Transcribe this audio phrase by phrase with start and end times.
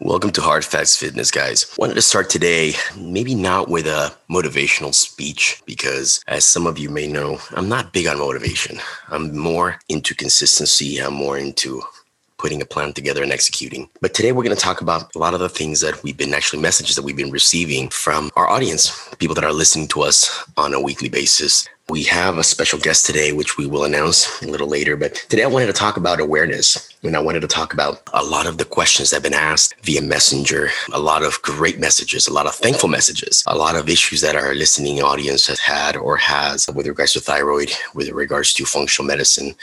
[0.00, 1.74] Welcome to Hard Facts Fitness, guys.
[1.78, 6.90] Wanted to start today, maybe not with a motivational speech, because as some of you
[6.90, 8.78] may know, I'm not big on motivation.
[9.08, 10.98] I'm more into consistency.
[10.98, 11.80] I'm more into
[12.36, 13.88] putting a plan together and executing.
[14.02, 16.34] But today we're going to talk about a lot of the things that we've been
[16.34, 20.44] actually messages that we've been receiving from our audience, people that are listening to us
[20.58, 21.66] on a weekly basis.
[21.88, 24.96] We have a special guest today, which we will announce a little later.
[24.96, 26.92] But today I wanted to talk about awareness.
[27.04, 29.76] And I wanted to talk about a lot of the questions that have been asked
[29.82, 33.88] via Messenger, a lot of great messages, a lot of thankful messages, a lot of
[33.88, 38.52] issues that our listening audience has had or has with regards to thyroid, with regards
[38.54, 39.54] to functional medicine.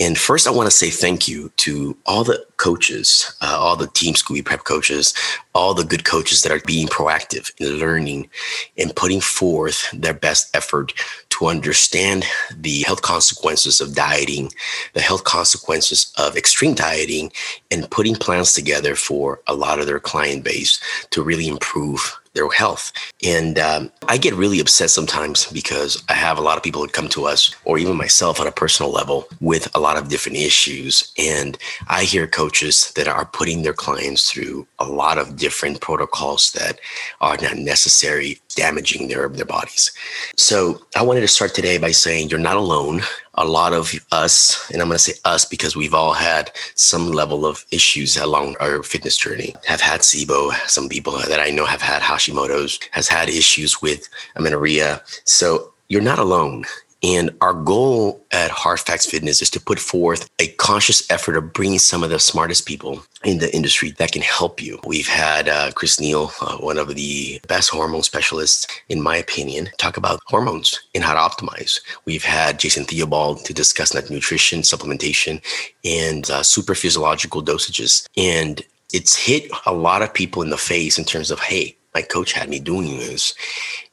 [0.00, 3.86] And first, I want to say thank you to all the coaches, uh, all the
[3.88, 5.14] Team Scooby Prep coaches,
[5.54, 8.28] all the good coaches that are being proactive in learning
[8.76, 10.92] and putting forth their best effort
[11.30, 12.24] to understand
[12.54, 14.52] the health consequences of dieting,
[14.92, 17.32] the health consequences of extreme dieting,
[17.70, 20.78] and putting plans together for a lot of their client base
[21.10, 22.92] to really improve their health.
[23.24, 26.92] And um, I get really upset sometimes because I have a lot of people that
[26.92, 30.38] come to us, or even myself on a personal level, with a lot of different
[30.38, 31.12] issues.
[31.18, 31.58] And
[31.88, 36.78] I hear coaches that are putting their clients through a lot of different protocols that
[37.20, 39.90] are not necessary, damaging their, their bodies.
[40.36, 43.02] So I wanted to start today by saying you're not alone
[43.40, 47.10] a lot of us, and I'm going to say us because we've all had some
[47.10, 50.52] level of issues along our fitness journey, have had SIBO.
[50.68, 55.02] Some people that I know have had Hashimoto's, has had issues with amenorrhea.
[55.24, 56.64] So you're not alone.
[57.02, 61.52] And our goal at Hard Facts Fitness is to put forth a conscious effort of
[61.52, 64.78] bringing some of the smartest people in the industry that can help you.
[64.86, 69.70] We've had uh, Chris Neal, uh, one of the best hormone specialists, in my opinion,
[69.78, 71.80] talk about hormones and how to optimize.
[72.04, 75.42] We've had Jason Theobald to discuss nutrition, supplementation,
[75.84, 78.06] and uh, super physiological dosages.
[78.16, 82.02] And it's hit a lot of people in the face in terms of, hey, my
[82.02, 83.34] coach had me doing this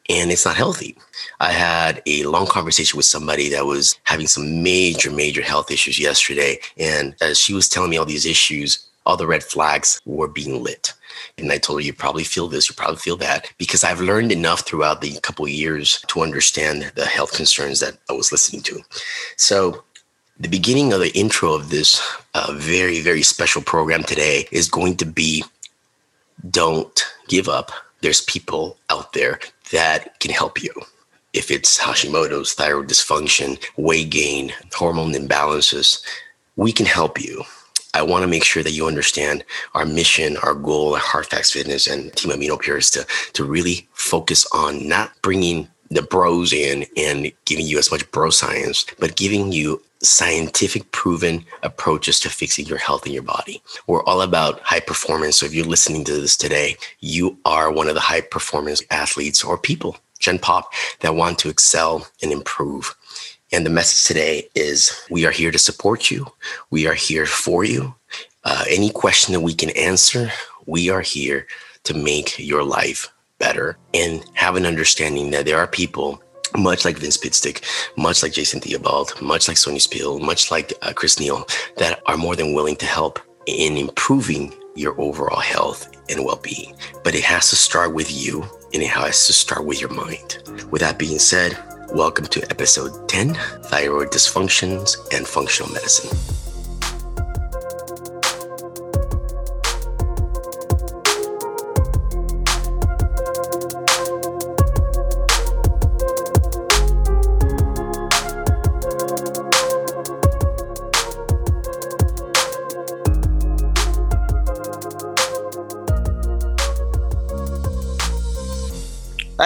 [0.09, 0.95] and it's not healthy.
[1.39, 5.99] I had a long conversation with somebody that was having some major, major health issues
[5.99, 6.59] yesterday.
[6.77, 10.63] And as she was telling me all these issues, all the red flags were being
[10.63, 10.93] lit.
[11.37, 14.31] And I told her, you probably feel this, you probably feel that, because I've learned
[14.31, 18.81] enough throughout the couple years to understand the health concerns that I was listening to.
[19.35, 19.83] So
[20.39, 22.01] the beginning of the intro of this
[22.33, 25.43] uh, very, very special program today is going to be
[26.49, 27.71] don't give up.
[28.01, 29.39] There's people out there
[29.71, 30.71] that can help you.
[31.33, 36.01] If it's Hashimoto's, thyroid dysfunction, weight gain, hormone imbalances,
[36.55, 37.43] we can help you.
[37.93, 39.43] I want to make sure that you understand
[39.73, 43.87] our mission, our goal at Hard Facts Fitness and Team Aminopure is to, to really
[43.93, 49.15] focus on not bringing the bros in and giving you as much bro science, but
[49.15, 53.61] giving you scientific proven approaches to fixing your health in your body.
[53.87, 55.37] We're all about high performance.
[55.37, 59.43] So if you're listening to this today, you are one of the high performance athletes
[59.43, 62.95] or people, Gen Pop, that want to excel and improve.
[63.51, 66.27] And the message today is we are here to support you.
[66.69, 67.95] We are here for you.
[68.43, 70.31] Uh, any question that we can answer,
[70.65, 71.47] we are here
[71.83, 76.21] to make your life better and have an understanding that there are people
[76.55, 77.63] much like Vince Pitstick,
[77.97, 81.45] much like Jason Theobald, much like Sonia Spil, much like uh, Chris Neal,
[81.77, 86.75] that are more than willing to help in improving your overall health and well-being.
[87.03, 88.43] But it has to start with you
[88.73, 90.43] and it has to start with your mind.
[90.71, 91.57] With that being said,
[91.93, 93.33] welcome to episode 10,
[93.63, 96.46] Thyroid Dysfunctions and Functional Medicine.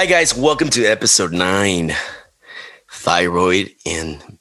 [0.01, 0.35] Hi, guys.
[0.35, 1.93] Welcome to episode nine
[2.91, 4.39] Thyroid and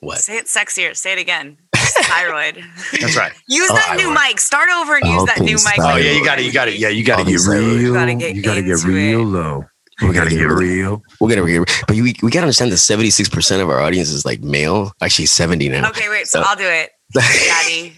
[0.00, 0.20] what?
[0.20, 0.96] Say it sexier.
[0.96, 1.58] Say it again.
[1.76, 2.64] Thyroid.
[2.98, 3.32] That's right.
[3.46, 4.40] use oh, that new mic.
[4.40, 5.78] Start over and use oh, that new mic.
[5.80, 6.12] Oh, yeah.
[6.12, 6.46] You got it.
[6.46, 6.78] You got it.
[6.78, 6.88] Yeah.
[6.88, 7.78] You got to get real.
[7.78, 9.24] You got to get, gotta get real it.
[9.24, 9.64] low.
[10.00, 11.02] We gotta get real.
[11.20, 11.64] We're gonna get, real.
[11.86, 14.92] but we, we gotta understand that seventy six percent of our audience is like male.
[15.02, 15.90] Actually, seventy now.
[15.90, 16.26] Okay, wait.
[16.26, 16.90] So, so I'll do it.
[17.12, 17.92] Daddy,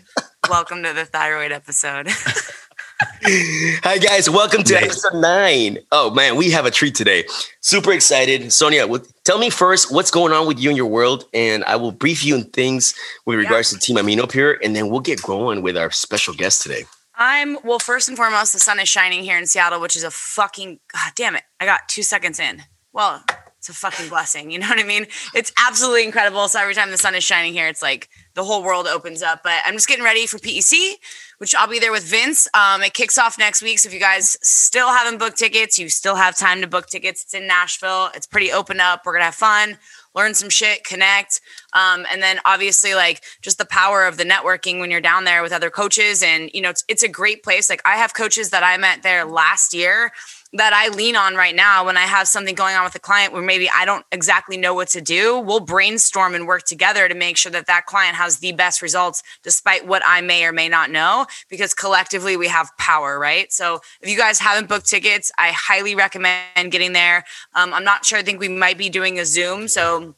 [0.50, 2.08] welcome to the thyroid episode.
[2.98, 5.78] Hi guys, welcome to episode nine.
[5.92, 7.24] Oh man, we have a treat today.
[7.60, 8.50] Super excited.
[8.52, 8.86] Sonia,
[9.24, 12.24] tell me first what's going on with you and your world, and I will brief
[12.24, 12.94] you on things
[13.26, 13.78] with regards yeah.
[13.78, 16.84] to Team Aminopure, and then we'll get going with our special guest today.
[17.14, 17.78] I'm well.
[17.78, 21.12] First and foremost, the sun is shining here in Seattle, which is a fucking god
[21.16, 21.42] damn it.
[21.60, 22.62] I got two seconds in.
[22.94, 23.22] Well,
[23.68, 24.50] it's a fucking blessing.
[24.52, 25.06] You know what I mean?
[25.34, 26.48] It's absolutely incredible.
[26.48, 29.42] So every time the sun is shining here, it's like the whole world opens up.
[29.42, 30.94] But I'm just getting ready for PEC,
[31.38, 32.46] which I'll be there with Vince.
[32.54, 33.80] Um, it kicks off next week.
[33.80, 37.24] So if you guys still haven't booked tickets, you still have time to book tickets.
[37.24, 38.10] It's in Nashville.
[38.14, 39.02] It's pretty open up.
[39.04, 39.78] We're gonna have fun
[40.16, 41.42] learn some shit, connect.
[41.74, 45.42] Um, and then obviously like just the power of the networking when you're down there
[45.42, 46.22] with other coaches.
[46.22, 47.68] And, you know, it's, it's a great place.
[47.68, 50.10] Like I have coaches that I met there last year
[50.52, 53.32] that I lean on right now when I have something going on with a client
[53.32, 57.14] where maybe I don't exactly know what to do, we'll brainstorm and work together to
[57.14, 60.68] make sure that that client has the best results despite what I may or may
[60.68, 63.52] not know because collectively we have power, right?
[63.52, 67.24] So if you guys haven't booked tickets, I highly recommend getting there.
[67.54, 69.68] Um, I'm not sure, I think we might be doing a Zoom.
[69.68, 70.14] So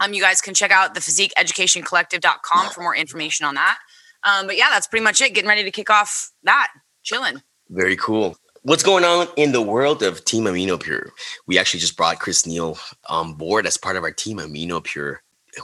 [0.00, 3.78] um, you guys can check out the physiqueeducationcollective.com for more information on that.
[4.22, 5.34] Um, but yeah, that's pretty much it.
[5.34, 6.68] Getting ready to kick off that,
[7.02, 7.42] chilling.
[7.68, 8.36] Very cool.
[8.66, 11.10] What's going on in the world of Team Aminopure?
[11.46, 12.78] We actually just brought Chris Neal
[13.10, 15.18] on board as part of our Team Aminopure.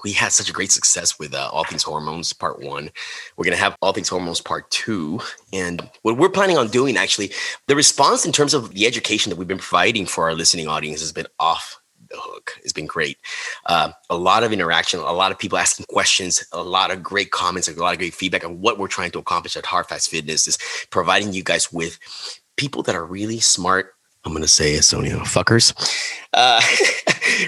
[0.05, 2.91] We had such a great success with uh, All Things Hormones Part One.
[3.39, 5.19] We're gonna have All Things Hormones Part Two,
[5.51, 7.33] and what we're planning on doing actually,
[7.69, 11.01] the response in terms of the education that we've been providing for our listening audience
[11.01, 11.81] has been off
[12.11, 12.53] the hook.
[12.63, 13.17] It's been great.
[13.65, 17.31] Uh, a lot of interaction, a lot of people asking questions, a lot of great
[17.31, 20.09] comments, a lot of great feedback on what we're trying to accomplish at Hard Facts
[20.09, 20.59] Fitness is
[20.91, 21.99] providing you guys with
[22.61, 23.95] people that are really smart.
[24.27, 25.73] I'm gonna say Sonia fuckers,
[26.35, 26.61] uh,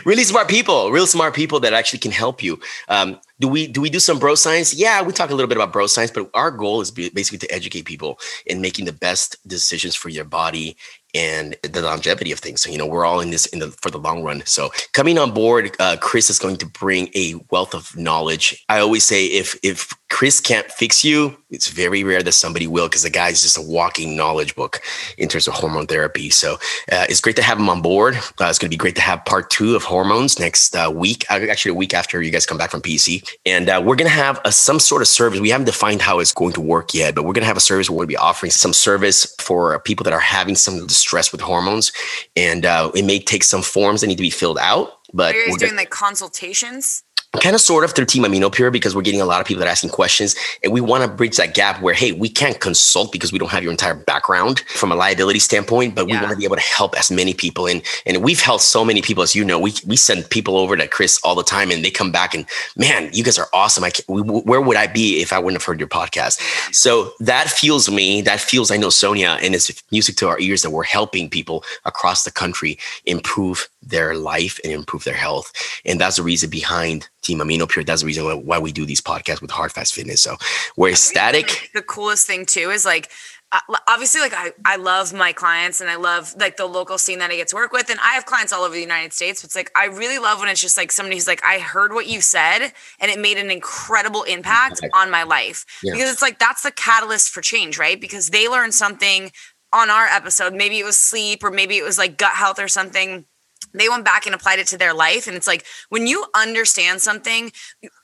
[0.07, 2.59] really smart people, real smart people that actually can help you.
[2.89, 4.73] Um, do we do we do some bro science?
[4.73, 7.53] Yeah, we talk a little bit about bro science, but our goal is basically to
[7.53, 10.79] educate people in making the best decisions for your body
[11.15, 12.63] and the longevity of things.
[12.63, 14.43] So, you know, we're all in this in the for the long run.
[14.47, 18.65] So, coming on board, uh, Chris is going to bring a wealth of knowledge.
[18.69, 22.89] I always say, if if Chris can't fix you, it's very rare that somebody will,
[22.89, 24.81] because the guy is just a walking knowledge book
[25.19, 26.31] in terms of hormone therapy.
[26.31, 26.55] So,
[26.91, 28.17] uh, it's great to have him on board.
[28.17, 31.25] Uh, it's going to be great to have part two of hormones next uh, week.
[31.31, 34.11] Uh, actually, a week after you guys come back from PC, and uh, we're going
[34.11, 35.41] to have a, some sort of service.
[35.41, 37.61] We haven't defined how it's going to work yet, but we're going to have a
[37.61, 37.91] service.
[37.91, 41.93] Where to be offering some service for people that are having some stress with hormones,
[42.37, 44.99] and uh, it may take some forms that need to be filled out.
[45.13, 47.05] But are you guys doing like consultations?
[47.41, 49.67] Kind of sort of through Team Aminopure because we're getting a lot of people that
[49.67, 53.11] are asking questions and we want to bridge that gap where, hey, we can't consult
[53.11, 56.17] because we don't have your entire background from a liability standpoint, but yeah.
[56.17, 57.67] we want to be able to help as many people.
[57.67, 60.77] And and we've helped so many people, as you know, we, we send people over
[60.77, 62.45] to Chris all the time and they come back and
[62.77, 63.83] man, you guys are awesome.
[63.83, 66.39] I can't, we, where would I be if I wouldn't have heard your podcast?
[66.75, 68.21] So that fuels me.
[68.21, 71.65] That feels, I know Sonia and it's music to our ears that we're helping people
[71.87, 75.53] across the country improve their life and improve their health.
[75.85, 77.85] And that's the reason behind Team Aminopure.
[77.85, 80.23] That's the reason why, why we do these podcasts with Hard Facts Fitness.
[80.23, 80.37] So
[80.77, 81.47] we're ecstatic.
[81.47, 83.11] Like the coolest thing too is like
[83.53, 87.19] uh, obviously like I, I love my clients and I love like the local scene
[87.19, 89.43] that I get to work with and I have clients all over the United States.
[89.43, 91.93] But it's like I really love when it's just like somebody who's like I heard
[91.93, 95.93] what you said and it made an incredible impact on my life yeah.
[95.93, 98.01] because it's like that's the catalyst for change, right?
[98.01, 99.31] Because they learned something
[99.73, 100.55] on our episode.
[100.55, 103.27] Maybe it was sleep or maybe it was like gut health or something
[103.75, 105.27] they went back and applied it to their life.
[105.27, 107.53] And it's like when you understand something,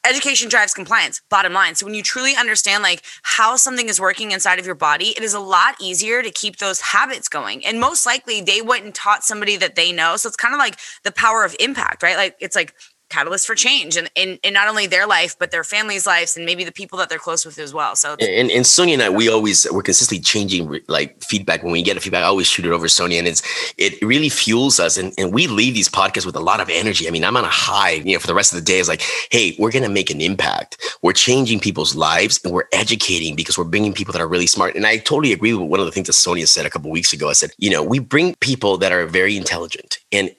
[0.07, 1.75] education drives compliance, bottom line.
[1.75, 5.23] So when you truly understand like how something is working inside of your body, it
[5.23, 7.65] is a lot easier to keep those habits going.
[7.65, 10.17] And most likely they went and taught somebody that they know.
[10.17, 12.17] So it's kind of like the power of impact, right?
[12.17, 12.75] Like it's like
[13.09, 16.45] catalyst for change and in, in not only their life but their families' lives and
[16.45, 17.97] maybe the people that they're close with as well.
[17.97, 21.83] So and, and Sonia and I, we always we're consistently changing like feedback when we
[21.83, 22.23] get a feedback.
[22.23, 23.43] I always shoot it over Sonia, and it's
[23.77, 27.09] it really fuels us, and, and we leave these podcasts with a lot of energy.
[27.09, 28.79] I mean, I'm on a high, you know, for the rest of the day.
[28.79, 30.79] It's like, hey, we're gonna make an impact.
[31.03, 34.75] We're changing people's lives, and we're educating because we're bringing people that are really smart.
[34.75, 37.13] And I totally agree with one of the things that Sonia said a couple weeks
[37.13, 37.31] ago.
[37.31, 40.31] I said, you know, we bring people that are very intelligent and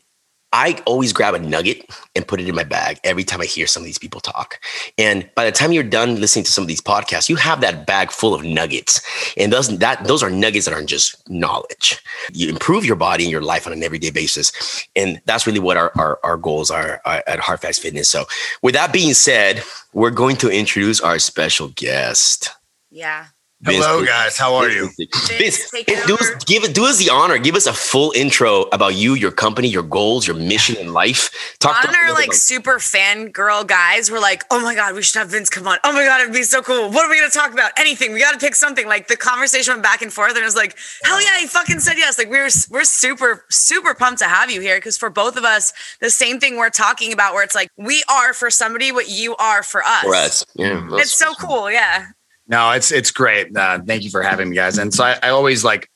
[0.52, 3.68] I always grab a nugget and put it in my bag every time I hear
[3.68, 4.60] some of these people talk.
[4.98, 7.86] And by the time you're done listening to some of these podcasts, you have that
[7.86, 9.02] bag full of nuggets.
[9.38, 12.02] And those that those are nuggets that aren't just knowledge.
[12.34, 14.88] You improve your body and your life on an everyday basis.
[14.96, 18.10] And that's really what our, our, our goals are at Hard Facts Fitness.
[18.10, 18.26] So
[18.62, 19.64] with that being said,
[19.94, 22.50] we're going to introduce our special guest.
[22.90, 23.28] Yeah.
[23.62, 24.38] Vince, Hello, guys.
[24.38, 24.90] How are you?
[25.38, 25.70] Vince,
[26.08, 27.38] do us, give it, do us the honor.
[27.38, 31.58] Give us a full intro about you, your company, your goals, your mission in life.
[31.60, 34.10] Talk to our like super fan girl guys.
[34.10, 35.78] We're like, oh my god, we should have Vince come on.
[35.84, 36.90] Oh my god, it'd be so cool.
[36.90, 37.72] What are we gonna talk about?
[37.78, 38.14] Anything.
[38.14, 38.88] We got to pick something.
[38.88, 41.82] Like the conversation went back and forth, and it was like, hell yeah, he fucking
[41.82, 42.18] said yes.
[42.18, 45.44] Like we were, we're super, super pumped to have you here because for both of
[45.44, 49.10] us, the same thing we're talking about, where it's like we are for somebody what
[49.10, 50.04] you are for us.
[50.04, 50.88] For us, yeah.
[50.94, 51.70] It's so cool.
[51.70, 52.06] Yeah.
[52.50, 53.56] No, it's it's great.
[53.56, 54.78] Uh, thank you for having me, guys.
[54.80, 55.89] And so I, I always like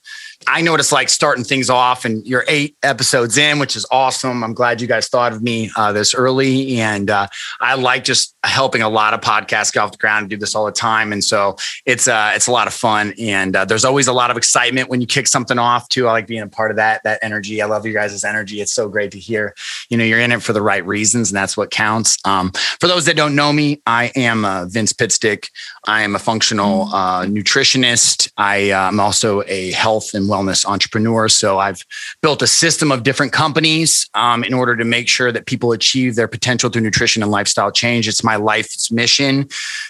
[0.48, 3.86] I know what it's like starting things off, and you're eight episodes in, which is
[3.92, 4.44] awesome.
[4.44, 7.28] I'm glad you guys thought of me uh, this early, and uh,
[7.62, 10.30] I like just helping a lot of podcasts get off the ground.
[10.30, 13.56] do this all the time, and so it's uh, it's a lot of fun, and
[13.56, 16.08] uh, there's always a lot of excitement when you kick something off too.
[16.08, 17.62] I like being a part of that that energy.
[17.62, 18.62] I love you guys' energy.
[18.62, 19.56] It's so great to hear.
[19.90, 22.18] You know, you're in it for the right reasons, and that's what counts.
[22.26, 25.50] Um, for those that don't know me, I am uh, Vince Pitstick.
[25.86, 28.32] I am a functional uh, nutritionist.
[28.38, 31.30] I am also a health and wellness entrepreneur.
[31.30, 31.86] So I've
[32.22, 36.16] built a system of different companies um, in order to make sure that people achieve
[36.16, 38.08] their potential through nutrition and lifestyle change.
[38.08, 39.48] It's my life's mission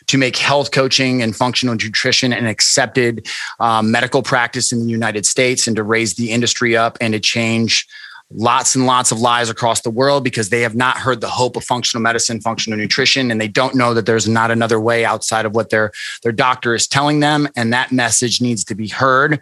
[0.08, 3.28] to make health coaching and functional nutrition an accepted
[3.60, 7.20] um, medical practice in the United States and to raise the industry up and to
[7.20, 7.88] change
[8.32, 11.56] lots and lots of lies across the world because they have not heard the hope
[11.56, 15.46] of functional medicine, functional nutrition, and they don't know that there's not another way outside
[15.46, 15.92] of what their
[16.24, 17.48] their doctor is telling them.
[17.56, 19.40] And that message needs to be heard.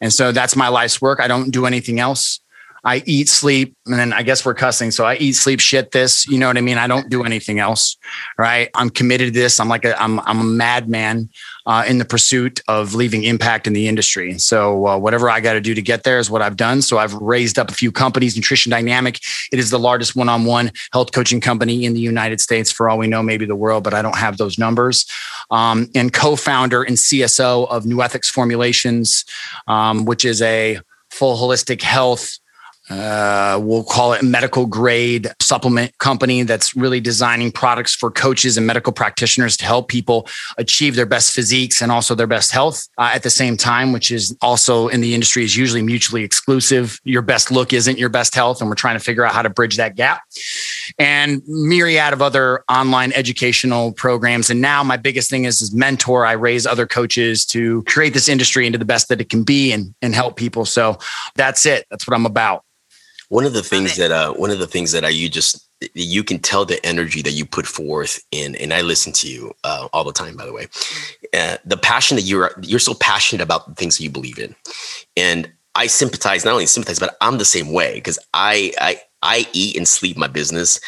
[0.00, 1.20] And so that's my life's work.
[1.20, 2.40] I don't do anything else.
[2.84, 4.90] I eat, sleep, and then I guess we're cussing.
[4.90, 6.26] So I eat, sleep, shit this.
[6.26, 6.78] You know what I mean?
[6.78, 7.96] I don't do anything else.
[8.38, 8.70] Right.
[8.74, 9.60] I'm committed to this.
[9.60, 11.28] I'm like a I'm I'm a madman
[11.66, 14.38] uh, in the pursuit of leaving impact in the industry.
[14.38, 16.82] So uh, whatever I got to do to get there is what I've done.
[16.82, 18.34] So I've raised up a few companies.
[18.34, 19.20] Nutrition Dynamic.
[19.52, 23.06] It is the largest one-on-one health coaching company in the United States, for all we
[23.06, 25.06] know, maybe the world, but I don't have those numbers.
[25.50, 29.24] Um, and co-founder and CSO of NuEthix Formulations,
[29.68, 32.39] um, which is a full holistic health
[32.90, 38.56] uh, we'll call it a medical grade supplement company that's really designing products for coaches
[38.56, 40.26] and medical practitioners to help people
[40.58, 44.10] achieve their best physiques and also their best health uh, at the same time, which
[44.10, 46.98] is also in the industry is usually mutually exclusive.
[47.04, 49.50] Your best look isn't your best health, and we're trying to figure out how to
[49.50, 50.22] bridge that gap.
[50.98, 54.50] And myriad of other online educational programs.
[54.50, 56.26] And now my biggest thing is, is mentor.
[56.26, 59.72] I raise other coaches to create this industry into the best that it can be
[59.72, 60.64] and, and help people.
[60.64, 60.98] So
[61.36, 61.86] that's it.
[61.90, 62.64] That's what I'm about.
[63.30, 66.24] One of the things that uh, one of the things that I you just you
[66.24, 69.88] can tell the energy that you put forth in, and I listen to you uh,
[69.92, 70.36] all the time.
[70.36, 70.66] By the way,
[71.32, 74.56] uh, the passion that you're you're so passionate about the things that you believe in,
[75.16, 76.44] and I sympathize.
[76.44, 80.16] Not only sympathize, but I'm the same way because I I I eat and sleep
[80.16, 80.80] my business.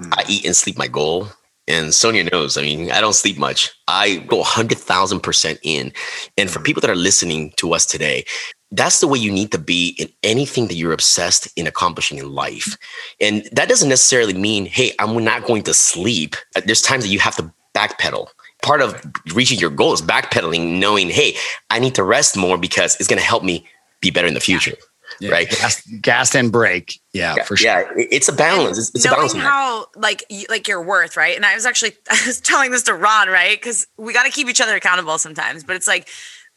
[0.00, 0.14] Mm.
[0.16, 1.28] I eat and sleep my goal.
[1.68, 3.70] And Sonia knows, I mean, I don't sleep much.
[3.86, 5.92] I go 100,000% in.
[6.36, 6.64] And for mm.
[6.64, 8.24] people that are listening to us today,
[8.72, 12.32] that's the way you need to be in anything that you're obsessed in accomplishing in
[12.32, 12.76] life.
[13.20, 16.36] And that doesn't necessarily mean, hey, I'm not going to sleep.
[16.56, 18.28] Uh, there's times that you have to backpedal.
[18.62, 21.36] Part of reaching your goal is backpedaling, knowing, hey,
[21.68, 23.66] I need to rest more because it's going to help me
[24.00, 24.74] be better in the future.
[25.20, 25.30] Yeah.
[25.30, 26.98] Right, gas, gas, and brake.
[27.12, 27.70] Yeah, yeah, for sure.
[27.70, 28.78] Yeah, it's a balance.
[28.78, 29.34] It's, it's knowing a balance.
[29.34, 31.36] how like you, like your worth, right?
[31.36, 33.60] And I was actually I was telling this to Ron, right?
[33.60, 35.64] Because we got to keep each other accountable sometimes.
[35.64, 36.08] But it's like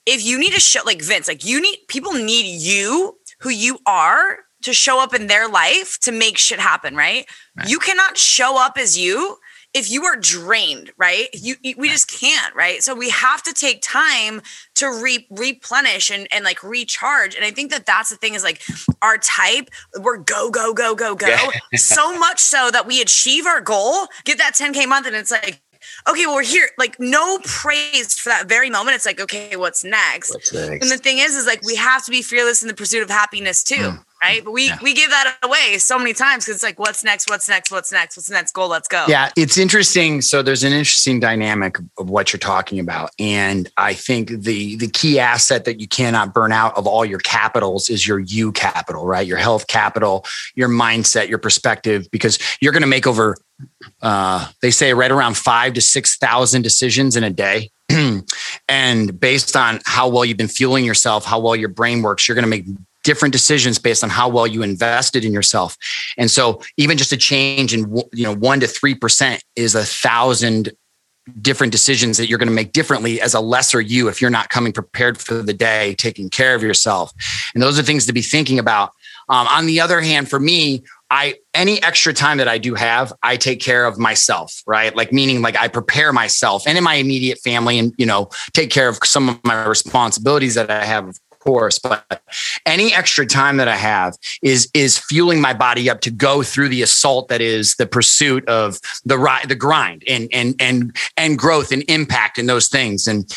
[0.06, 3.80] if you need to show like Vince, like you need people need you who you
[3.86, 7.26] are to show up in their life to make shit happen, right?
[7.56, 7.70] right.
[7.70, 9.38] You cannot show up as you
[9.76, 11.28] if you are drained, right?
[11.34, 12.82] You, you we just can't, right?
[12.82, 14.42] So we have to take time
[14.76, 17.36] to re- replenish and and like recharge.
[17.36, 18.62] And I think that that's the thing is like
[19.02, 19.70] our type,
[20.00, 21.50] we're go go go go go, yeah.
[21.76, 25.62] so much so that we achieve our goal, get that 10k month, and it's like
[26.08, 26.70] okay, well, we're here.
[26.78, 28.96] Like, no praise for that very moment.
[28.96, 30.34] It's like, okay, what's next?
[30.34, 30.84] What's next?
[30.84, 33.10] And the thing is, is like we have to be fearless in the pursuit of
[33.10, 33.76] happiness too.
[33.76, 34.06] Mm.
[34.24, 34.44] Right.
[34.44, 34.78] But we yeah.
[34.82, 37.30] we give that away so many times because it's like, what's next?
[37.30, 37.70] What's next?
[37.70, 38.18] What's next?
[38.18, 38.70] What's the next goal?
[38.70, 39.06] Let's go.
[39.08, 40.22] Yeah, it's interesting.
[40.22, 43.12] So there's an interesting dynamic of what you're talking about.
[43.20, 47.20] And I think the the key asset that you cannot burn out of all your
[47.20, 49.28] capitals is your you capital, right?
[49.28, 50.26] Your health capital,
[50.56, 53.38] your mindset, your perspective, because you're going to make over
[54.02, 57.70] uh, they say right around five to 6,000 decisions in a day.
[58.68, 62.36] and based on how well you've been fueling yourself, how well your brain works, you're
[62.36, 62.66] going to make
[63.04, 65.78] different decisions based on how well you invested in yourself.
[66.18, 70.72] And so even just a change in, you know, one to 3% is a thousand
[71.42, 74.50] different decisions that you're going to make differently as a lesser you if you're not
[74.50, 77.12] coming prepared for the day, taking care of yourself.
[77.54, 78.92] And those are things to be thinking about.
[79.28, 83.14] Um, on the other hand, for me, I any extra time that I do have,
[83.22, 84.96] I take care of myself, right?
[84.96, 88.72] Like meaning like I prepare myself and in my immediate family and you know, take
[88.72, 92.24] care of some of my responsibilities that I have of course, but
[92.66, 96.70] any extra time that I have is is fueling my body up to go through
[96.70, 101.38] the assault that is the pursuit of the ride, the grind and and and and
[101.38, 103.08] growth and impact and those things.
[103.08, 103.32] And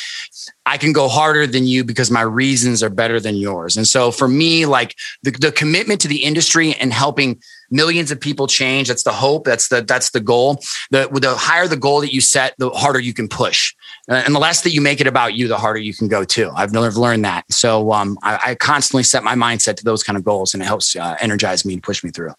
[0.65, 3.77] I can go harder than you because my reasons are better than yours.
[3.77, 8.21] And so for me, like the, the commitment to the industry and helping millions of
[8.21, 9.45] people change, that's the hope.
[9.45, 10.61] That's the, that's the goal.
[10.91, 13.75] The, the higher the goal that you set, the harder you can push.
[14.11, 16.25] Uh, and the less that you make it about you, the harder you can go
[16.25, 16.51] too.
[16.55, 17.45] I've learned that.
[17.53, 20.67] So um, I, I, constantly set my mindset to those kind of goals and it
[20.67, 22.33] helps uh, energize me and push me through.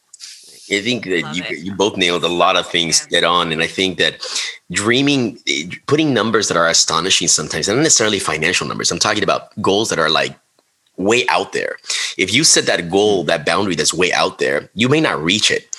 [0.71, 3.21] I think that you, you both nailed a lot of things yeah.
[3.21, 3.51] dead on.
[3.51, 4.25] And I think that
[4.71, 5.39] dreaming,
[5.87, 8.91] putting numbers that are astonishing sometimes, not necessarily financial numbers.
[8.91, 10.37] I'm talking about goals that are like
[10.99, 11.77] way out there.
[12.17, 13.27] If you set that goal, hmm.
[13.27, 15.75] that boundary that's way out there, you may not reach it,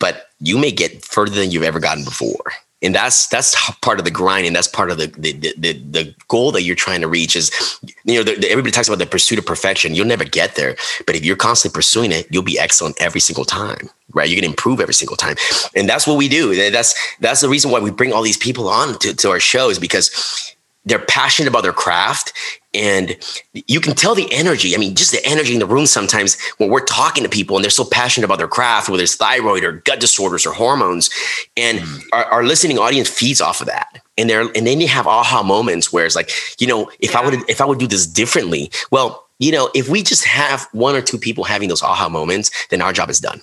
[0.00, 2.52] but you may get further than you've ever gotten before.
[2.84, 6.14] And that's that's part of the grind and that's part of the the, the, the
[6.26, 7.52] goal that you're trying to reach is
[8.02, 9.94] you know the, the, everybody talks about the pursuit of perfection.
[9.94, 10.74] You'll never get there
[11.06, 14.28] but if you're constantly pursuing it you'll be excellent every single time right?
[14.28, 15.36] You can improve every single time.
[15.74, 16.70] And that's what we do.
[16.70, 19.78] That's that's the reason why we bring all these people on to, to our shows
[19.78, 22.32] because they're passionate about their craft
[22.74, 23.16] and
[23.52, 24.74] you can tell the energy.
[24.74, 27.64] I mean, just the energy in the room sometimes when we're talking to people and
[27.64, 31.10] they're so passionate about their craft, whether it's thyroid or gut disorders or hormones,
[31.56, 32.02] and mm.
[32.12, 34.02] our, our, listening audience feeds off of that.
[34.16, 37.20] And they're and then you have aha moments where it's like, you know, if yeah.
[37.20, 40.66] I would if I would do this differently, well, you know, if we just have
[40.72, 43.42] one or two people having those aha moments, then our job is done.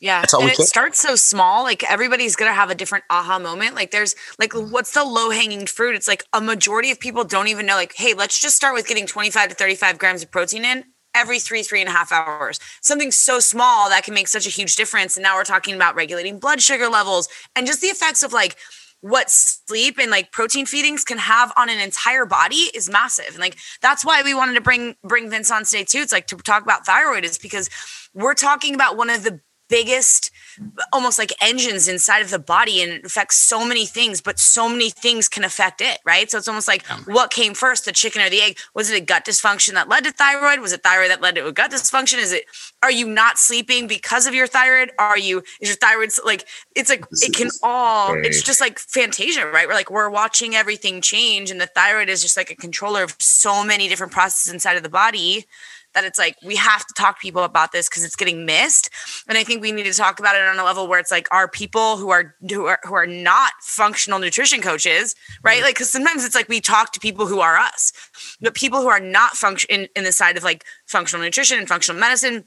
[0.00, 0.20] Yeah.
[0.20, 0.66] That's all and it can.
[0.66, 1.62] starts so small.
[1.62, 3.74] Like everybody's going to have a different aha moment.
[3.74, 4.70] Like there's like, mm-hmm.
[4.70, 5.94] what's the low hanging fruit?
[5.94, 8.86] It's like a majority of people don't even know, like, hey, let's just start with
[8.86, 10.84] getting 25 to 35 grams of protein in
[11.14, 12.60] every three, three and a half hours.
[12.82, 15.16] Something so small that can make such a huge difference.
[15.16, 18.56] And now we're talking about regulating blood sugar levels and just the effects of like,
[19.02, 23.28] what sleep and like protein feedings can have on an entire body is massive.
[23.28, 25.98] And like that's why we wanted to bring bring Vince on today too.
[25.98, 27.68] It's like to talk about thyroid is because
[28.14, 30.30] we're talking about one of the biggest
[30.92, 34.68] almost like engines inside of the body and it affects so many things but so
[34.68, 36.30] many things can affect it right?
[36.30, 36.98] So it's almost like yeah.
[37.06, 38.58] what came first the chicken or the egg?
[38.74, 40.60] Was it a gut dysfunction that led to thyroid?
[40.60, 42.18] Was it thyroid that led to a gut dysfunction?
[42.18, 42.44] Is it
[42.82, 44.92] are you not sleeping because of your thyroid?
[44.98, 49.46] Are you is your thyroid like it's like it can all it's just like fantasia
[49.46, 49.68] right?
[49.68, 53.14] We're like we're watching everything change and the thyroid is just like a controller of
[53.18, 55.46] so many different processes inside of the body
[55.96, 58.90] that it's like we have to talk to people about this because it's getting missed.
[59.28, 61.26] And i think we need to talk about it on a level where it's like
[61.32, 65.56] our people who are who are who are not functional nutrition coaches right?
[65.56, 65.64] Mm-hmm.
[65.64, 67.92] Like because sometimes it's like we talk to people who are us
[68.40, 71.66] but people who are not function in, in the side of like functional nutrition and
[71.66, 72.44] functional medicine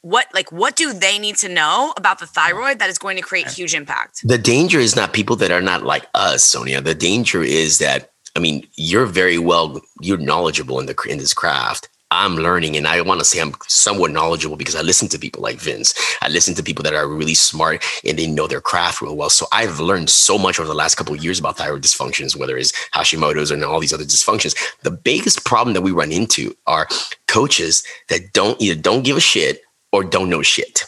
[0.00, 3.22] what like what do they need to know about the thyroid that is going to
[3.22, 4.26] create huge impact?
[4.26, 6.80] The danger is not people that are not like us sonia.
[6.80, 11.34] The danger is that i mean you're very well you're knowledgeable in the in this
[11.34, 15.18] craft I'm learning and I want to say I'm somewhat knowledgeable because I listen to
[15.18, 15.94] people like Vince.
[16.22, 19.30] I listen to people that are really smart and they know their craft real well.
[19.30, 22.72] So I've learned so much over the last couple years about thyroid dysfunctions, whether it's
[22.94, 24.56] Hashimoto's and all these other dysfunctions.
[24.82, 26.86] The biggest problem that we run into are
[27.26, 30.84] coaches that don't either don't give a shit or don't know shit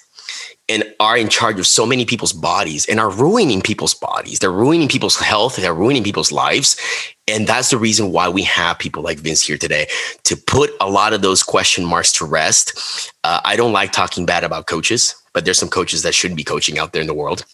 [0.68, 4.40] and are in charge of so many people's bodies and are ruining people's bodies.
[4.40, 5.57] They're ruining people's health.
[5.57, 6.76] They're ruining people's lives.
[7.29, 9.87] And that's the reason why we have people like Vince here today
[10.24, 13.12] to put a lot of those question marks to rest.
[13.22, 16.44] Uh, I don't like talking bad about coaches, but there's some coaches that shouldn't be
[16.44, 17.44] coaching out there in the world.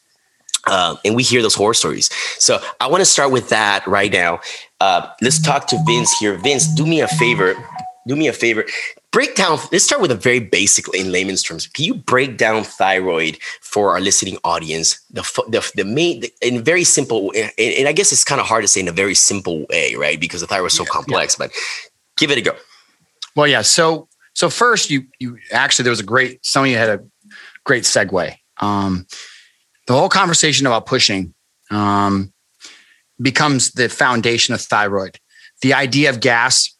[0.66, 2.08] Uh, and we hear those horror stories.
[2.38, 4.40] So I want to start with that right now.
[4.80, 6.36] Uh, let's talk to Vince here.
[6.36, 7.54] Vince, do me a favor.
[8.06, 8.64] Do me a favor
[9.12, 11.66] brake down let's start with a very basic in layman's terms.
[11.68, 15.00] Can you break down thyroid for our listening audience?
[15.10, 18.46] The the, the main the, in very simple and, and i guess it's kind of
[18.46, 20.18] hard to say in a very simple way right?
[20.18, 21.46] Because the thyroid is so yeah, complex yeah.
[21.46, 21.56] but
[22.16, 22.56] give it a go.
[23.36, 26.76] Well yeah so so first you you actually there was a great some of you
[26.76, 27.04] had a
[27.64, 28.34] great segue.
[28.60, 29.06] Um
[29.86, 31.34] the whole conversation about pushing
[31.70, 32.32] um
[33.20, 35.18] becomes the foundation of thyroid.
[35.60, 36.74] The idea of gas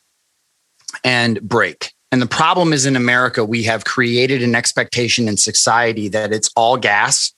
[1.05, 6.09] and break and the problem is in America, we have created an expectation in society
[6.09, 7.33] that it's all gas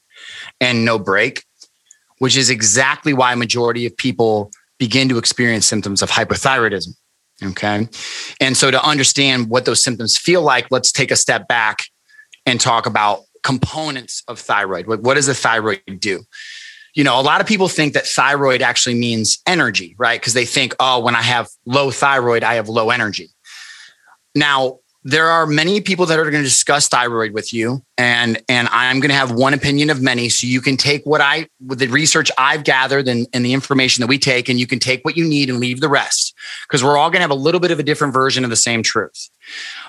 [0.61, 1.45] and no brake,
[2.19, 6.95] which is exactly why a majority of people begin to experience symptoms of hypothyroidism.
[7.43, 7.89] Okay.
[8.41, 11.85] And so to understand what those symptoms feel like, let's take a step back
[12.45, 14.87] and talk about components of thyroid.
[14.87, 16.25] What does the thyroid do?
[16.95, 20.21] You know, a lot of people think that thyroid actually means energy, right?
[20.21, 23.31] Because they think, oh, when I have low thyroid, I have low energy.
[24.35, 28.69] Now, there are many people that are going to discuss thyroid with you and and
[28.73, 31.79] i'm going to have one opinion of many so you can take what i with
[31.79, 35.05] the research i've gathered and, and the information that we take and you can take
[35.05, 36.35] what you need and leave the rest
[36.67, 38.57] because we're all going to have a little bit of a different version of the
[38.57, 39.29] same truth.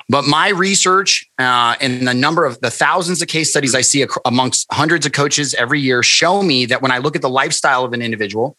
[0.10, 4.06] But my research uh, and the number of the thousands of case studies i see
[4.26, 7.86] amongst hundreds of coaches every year show me that when i look at the lifestyle
[7.86, 8.58] of an individual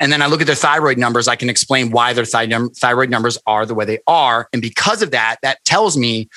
[0.00, 3.38] and then I look at their thyroid numbers, I can explain why their thyroid numbers
[3.46, 4.48] are the way they are.
[4.52, 6.28] And because of that, that tells me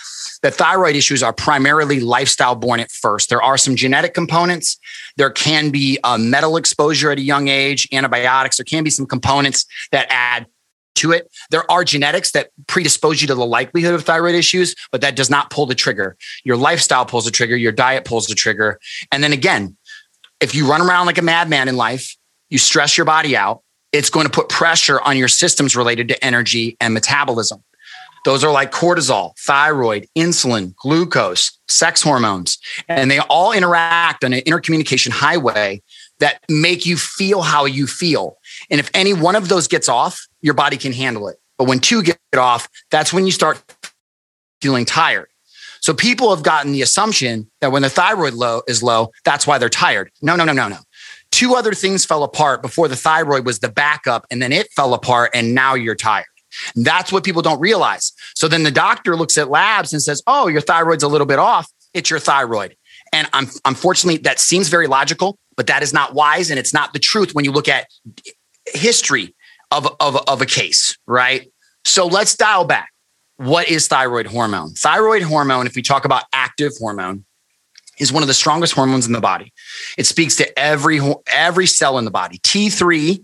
[0.42, 3.30] that thyroid issues are primarily lifestyle born at first.
[3.30, 4.78] There are some genetic components.
[5.18, 8.58] There can be a metal exposure at a young age, antibiotics.
[8.58, 10.48] There can be some components that add
[10.96, 11.32] to it.
[11.52, 15.30] There are genetics that predispose you to the likelihood of thyroid issues, but that does
[15.30, 16.18] not pull the trigger.
[16.44, 18.80] Your lifestyle pulls the trigger, your diet pulls the trigger.
[19.12, 19.78] And then again,
[20.40, 22.17] if you run around like a madman in life,
[22.50, 26.24] you stress your body out, it's going to put pressure on your systems related to
[26.24, 27.64] energy and metabolism.
[28.26, 32.58] Those are like cortisol, thyroid, insulin, glucose, sex hormones,
[32.90, 35.82] and they all interact on an intercommunication highway
[36.20, 38.38] that make you feel how you feel.
[38.70, 41.38] And if any one of those gets off, your body can handle it.
[41.58, 43.64] But when two get off, that's when you start
[44.62, 45.30] feeling tired.
[45.80, 49.58] So people have gotten the assumption that when the thyroid low is low, that's why
[49.58, 50.12] they're tired.
[50.22, 50.80] No, no, no, no, no.
[51.38, 54.96] Two other things fell apart before the thyroid was the backup, and then it fell
[54.96, 56.26] apart, and now you're tired.
[56.76, 58.12] That's what people don't realize.
[58.34, 61.38] So then the doctor looks at labs and says, "Oh, your thyroid's a little bit
[61.38, 61.68] off.
[61.94, 62.76] It's your thyroid."
[63.14, 66.94] And I'm, unfortunately, that seems very logical, but that is not wise, and it's not
[66.94, 67.86] the truth when you look at
[68.74, 69.36] history
[69.70, 71.52] of, of, of a case, right?
[71.86, 72.90] So let's dial back.
[73.36, 74.72] What is thyroid hormone?
[74.74, 77.26] Thyroid hormone, if we talk about active hormone,
[77.98, 79.54] is one of the strongest hormones in the body.
[79.98, 82.40] It speaks to every every cell in the body.
[82.40, 83.24] T3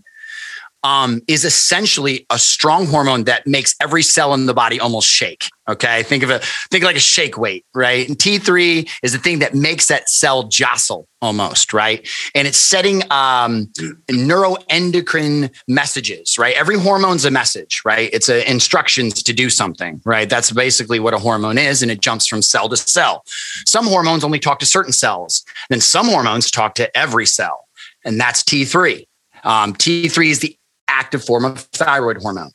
[0.83, 5.45] um, is essentially a strong hormone that makes every cell in the body almost shake.
[5.69, 8.05] Okay, think of it, think like a shake weight, right?
[8.05, 12.05] And T3 is the thing that makes that cell jostle almost, right?
[12.35, 13.67] And it's setting um,
[14.11, 16.53] neuroendocrine messages, right?
[16.55, 18.09] Every hormone's a message, right?
[18.11, 20.29] It's a instructions to do something, right?
[20.29, 23.23] That's basically what a hormone is, and it jumps from cell to cell.
[23.65, 27.69] Some hormones only talk to certain cells, then some hormones talk to every cell,
[28.03, 29.07] and that's T3.
[29.45, 30.57] Um, T3 is the
[30.93, 32.51] active form of thyroid hormone.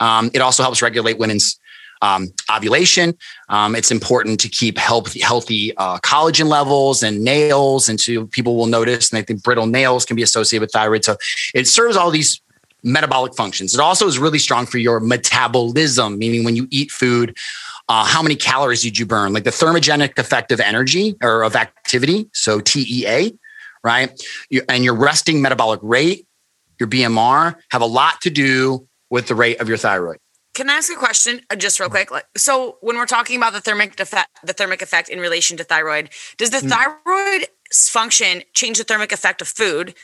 [0.00, 1.58] Um, it also helps regulate women's
[2.02, 3.16] um, ovulation.
[3.48, 7.88] Um, it's important to keep healthy, healthy uh, collagen levels and nails.
[7.88, 11.04] And so people will notice, and I think brittle nails can be associated with thyroid.
[11.04, 11.16] So
[11.54, 12.40] it serves all these
[12.82, 13.74] metabolic functions.
[13.74, 17.36] It also is really strong for your metabolism, meaning when you eat food,
[17.88, 19.32] uh, how many calories did you burn?
[19.32, 23.38] Like the thermogenic effect of energy or of activity, so TEA,
[23.82, 24.10] right?
[24.68, 26.26] And your resting metabolic rate
[26.78, 30.18] your BMR have a lot to do with the rate of your thyroid.
[30.54, 32.10] Can I ask a question uh, just real quick?
[32.10, 35.64] Like, so when we're talking about the thermic effect, the thermic effect in relation to
[35.64, 36.70] thyroid, does the mm.
[36.70, 39.94] thyroid function change the thermic effect of food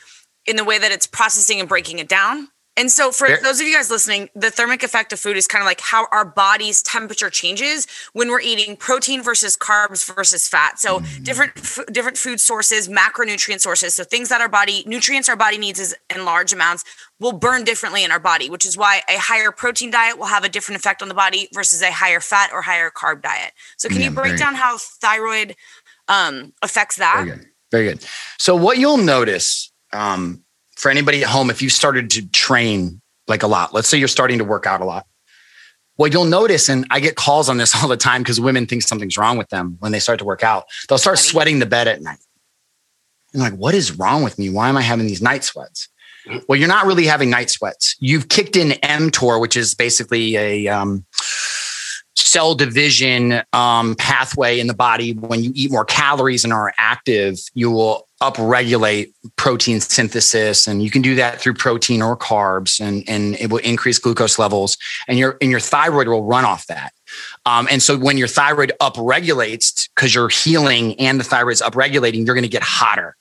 [0.45, 2.49] in the way that it's processing and breaking it down?
[2.77, 5.61] And so, for those of you guys listening, the thermic effect of food is kind
[5.61, 10.79] of like how our body's temperature changes when we're eating protein versus carbs versus fat.
[10.79, 11.23] So, mm-hmm.
[11.23, 15.57] different f- different food sources, macronutrient sources, so things that our body nutrients our body
[15.57, 16.85] needs is in large amounts
[17.19, 20.45] will burn differently in our body, which is why a higher protein diet will have
[20.45, 23.51] a different effect on the body versus a higher fat or higher carb diet.
[23.75, 25.57] So, can yeah, you break down how thyroid
[26.07, 27.25] um, affects that?
[27.25, 27.47] Very good.
[27.69, 28.05] Very good.
[28.39, 30.45] So, what you'll notice um,
[30.81, 34.07] for anybody at home, if you started to train like a lot, let's say you're
[34.07, 35.05] starting to work out a lot,
[35.97, 38.81] what you'll notice, and I get calls on this all the time because women think
[38.81, 40.65] something's wrong with them when they start to work out.
[40.89, 42.17] They'll start sweating the bed at night.
[43.31, 44.49] And like, what is wrong with me?
[44.49, 45.87] Why am I having these night sweats?
[46.47, 47.95] Well, you're not really having night sweats.
[47.99, 51.05] You've kicked in mTOR, which is basically a um,
[52.15, 55.13] cell division um, pathway in the body.
[55.13, 60.91] When you eat more calories and are active, you will upregulate protein synthesis and you
[60.91, 65.17] can do that through protein or carbs and, and it will increase glucose levels and
[65.17, 66.93] your and your thyroid will run off that.
[67.45, 72.25] Um, and so when your thyroid upregulates because you're healing and the thyroid is upregulating
[72.25, 73.17] you're going to get hotter.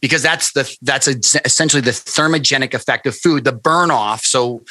[0.00, 4.62] Because that's the that's essentially the thermogenic effect of food the burn off so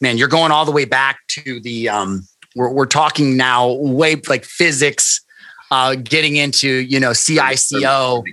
[0.00, 4.16] man you're going all the way back to the um, we're, we're talking now way
[4.28, 5.20] like physics
[5.70, 8.24] uh, getting into you know CICO,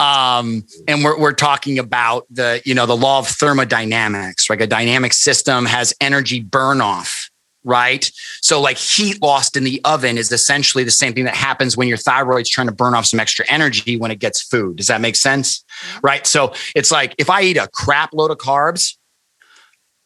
[0.00, 4.48] um, and we're we're talking about the you know the law of thermodynamics.
[4.48, 7.30] Like a dynamic system has energy burn off,
[7.64, 8.10] right?
[8.40, 11.88] So like heat lost in the oven is essentially the same thing that happens when
[11.88, 14.76] your thyroid's trying to burn off some extra energy when it gets food.
[14.76, 15.64] Does that make sense?
[16.02, 16.26] Right.
[16.26, 18.96] So it's like if I eat a crap load of carbs,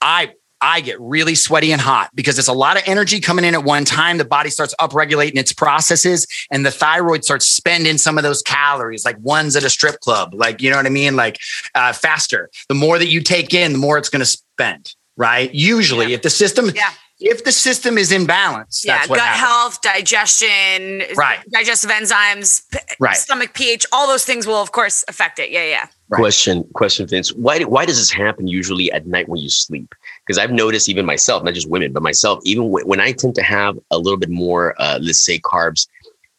[0.00, 3.54] I I get really sweaty and hot because it's a lot of energy coming in
[3.54, 4.18] at one time.
[4.18, 9.04] The body starts upregulating its processes and the thyroid starts spending some of those calories,
[9.04, 11.16] like ones at a strip club, like, you know what I mean?
[11.16, 11.38] Like
[11.74, 12.50] uh, faster.
[12.68, 15.52] The more that you take in, the more it's going to spend, right?
[15.54, 16.14] Usually, yeah.
[16.14, 16.90] if the system, yeah.
[17.18, 19.46] if the system is in balance, yeah, that's what gut happens.
[19.46, 21.38] health, digestion, Right.
[21.52, 22.62] digestive enzymes,
[22.98, 23.16] Right.
[23.16, 25.50] stomach pH, all those things will of course affect it.
[25.50, 25.86] Yeah, yeah.
[26.08, 26.18] Right.
[26.18, 27.32] Question, question, Vince.
[27.34, 29.94] Why why does this happen usually at night when you sleep?
[30.30, 33.34] Because I've noticed even myself, not just women, but myself, even w- when I tend
[33.34, 35.88] to have a little bit more, uh, let's say, carbs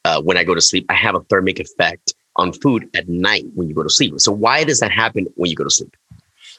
[0.06, 3.44] uh, when I go to sleep, I have a thermic effect on food at night
[3.54, 4.18] when you go to sleep.
[4.22, 5.94] So why does that happen when you go to sleep?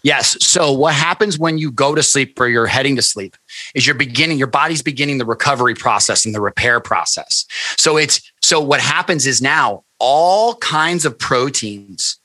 [0.02, 0.36] Yes.
[0.44, 3.34] So what happens when you go to sleep or you're heading to sleep
[3.74, 7.46] is you're beginning, your body's beginning the recovery process and the repair process.
[7.78, 12.20] So it's, so what happens is now all kinds of proteins,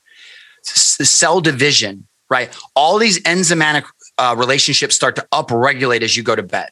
[0.62, 2.54] cell division, right?
[2.76, 3.84] All these enzymatic
[4.18, 6.70] uh, relationships start to upregulate as you go to bed.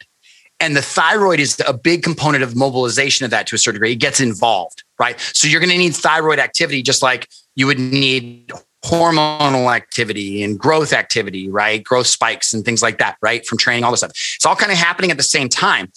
[0.58, 3.92] And the thyroid is a big component of mobilization of that to a certain degree.
[3.92, 5.18] It gets involved, right?
[5.20, 8.52] So you're going to need thyroid activity just like you would need
[8.84, 11.82] hormonal activity and growth activity, right?
[11.82, 13.44] Growth spikes and things like that, right?
[13.46, 14.12] From training, all this stuff.
[14.36, 15.90] It's all kind of happening at the same time.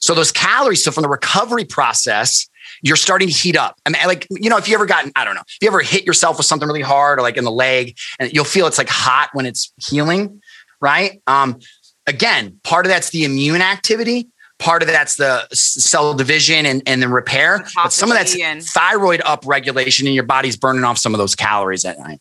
[0.00, 2.48] So those calories, so from the recovery process,
[2.82, 3.80] you're starting to heat up.
[3.86, 5.80] I mean, like, you know, if you ever gotten, I don't know, if you ever
[5.80, 8.78] hit yourself with something really hard or like in the leg and you'll feel it's
[8.78, 10.42] like hot when it's healing,
[10.84, 11.22] right?
[11.26, 11.58] Um,
[12.06, 14.28] again, part of that's the immune activity.
[14.58, 17.64] Part of that's the cell division and, and the repair.
[17.74, 21.34] But some of that's and- thyroid upregulation and your body's burning off some of those
[21.34, 22.20] calories at night.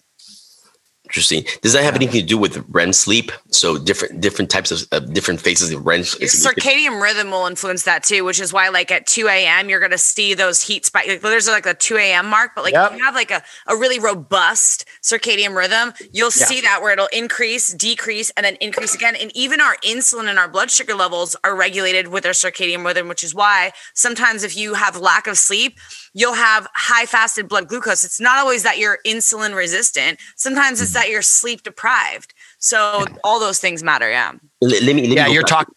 [1.13, 1.45] Interesting.
[1.61, 3.31] Does that have anything to do with REM sleep?
[3.51, 5.99] So different different types of uh, different phases of REM.
[5.99, 9.79] Your circadian rhythm will influence that too, which is why, like at 2 a.m., you're
[9.79, 11.07] going to see those heat spikes.
[11.09, 12.25] Like, there's like a 2 a.m.
[12.25, 12.93] mark, but like Yep.
[12.93, 16.45] if you have like a, a really robust circadian rhythm, you'll Yeah.
[16.47, 19.15] see that where it'll increase, decrease, and then increase again.
[19.15, 23.07] And even our insulin and our blood sugar levels are regulated with our circadian rhythm,
[23.07, 25.77] which is why sometimes if you have lack of sleep,
[26.15, 28.03] you'll have high fasted blood glucose.
[28.03, 30.19] It's not always that you're insulin resistant.
[30.35, 32.33] Sometimes it's that you're sleep deprived.
[32.59, 34.09] So all those things matter.
[34.09, 34.33] Yeah.
[34.61, 35.07] Let, let me.
[35.07, 35.73] Let Yeah, go you're talking.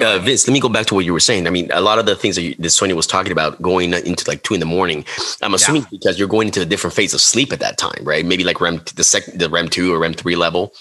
[0.00, 1.46] uh, Vince, let me go back to what you were saying.
[1.46, 3.92] I mean, a lot of the things that, you, that Sonia was talking about going
[3.92, 5.04] into like two in the morning,
[5.42, 8.02] I'm assuming it's because you're going into a different phase of sleep at that time,
[8.02, 8.24] right?
[8.24, 10.72] Maybe like REM, the second, the REM two or REM three level.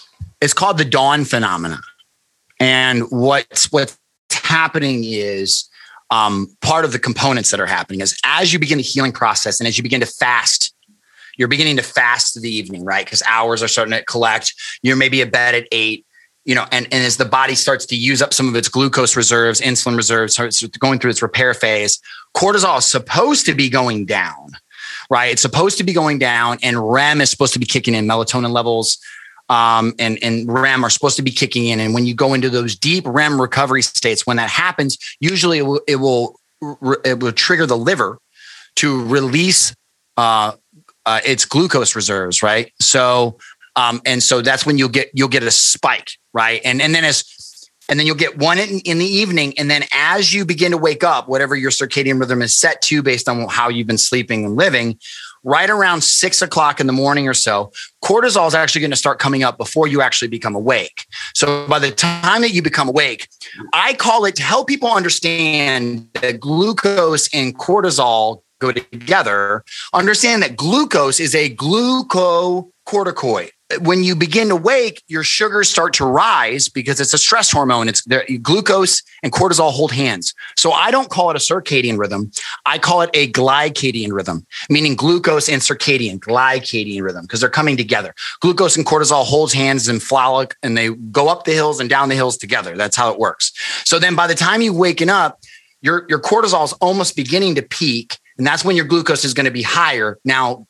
[0.41, 1.80] it's called the dawn phenomena.
[2.60, 3.97] And what's what's
[4.32, 5.69] happening is
[6.12, 9.60] um, part of the components that are happening is as you begin the healing process
[9.60, 10.73] and as you begin to fast,
[11.37, 13.05] you're beginning to fast the evening, right?
[13.05, 14.53] Because hours are starting to collect.
[14.81, 16.05] You're maybe a bed at eight,
[16.43, 19.15] you know, and, and as the body starts to use up some of its glucose
[19.15, 21.99] reserves, insulin reserves, starts going through its repair phase,
[22.35, 24.51] cortisol is supposed to be going down,
[25.09, 25.31] right?
[25.31, 28.51] It's supposed to be going down, and REM is supposed to be kicking in melatonin
[28.51, 28.97] levels
[29.49, 31.79] um, and and REM are supposed to be kicking in.
[31.79, 35.63] And when you go into those deep REM recovery states, when that happens, usually it
[35.63, 36.39] will it will,
[37.03, 38.17] it will trigger the liver
[38.77, 39.75] to release
[40.17, 40.53] uh,
[41.05, 42.71] uh, its glucose reserves, right?
[42.79, 43.37] So
[43.75, 46.61] um, and so that's when you'll get you'll get a spike, right?
[46.63, 47.23] And and then as
[47.87, 50.77] and then you'll get one in, in the evening, and then as you begin to
[50.77, 54.43] wake up, whatever your circadian rhythm is set to based on how you've been sleeping
[54.43, 54.97] and living,
[55.43, 57.71] right around six o'clock in the morning or so,
[58.03, 61.05] cortisol is actually going to start coming up before you actually become awake.
[61.35, 63.27] So by the time that you become awake,
[63.71, 69.63] I call it to help people understand that glucose and cortisol go together.
[69.93, 73.49] Understand that glucose is a glucocorticoid.
[73.81, 77.89] When you begin to wake, your sugars start to rise because it's a stress hormone.
[77.89, 78.01] It's
[78.43, 80.35] glucose and cortisol hold hands.
[80.55, 82.29] So I don't call it a circadian rhythm.
[82.67, 87.75] I call it a glycadian rhythm, meaning glucose and circadian, glycadian rhythm, because they're coming
[87.75, 88.13] together.
[88.39, 92.09] Glucose and cortisol holds hands and flalic, and they go up the hills and down
[92.09, 92.77] the hills together.
[92.77, 93.51] That's how it works.
[93.83, 95.39] So then by the time you waking up,
[95.81, 99.45] your, your cortisol is almost beginning to peak, and that's when your glucose is going
[99.45, 100.19] to be higher.
[100.25, 100.67] Now,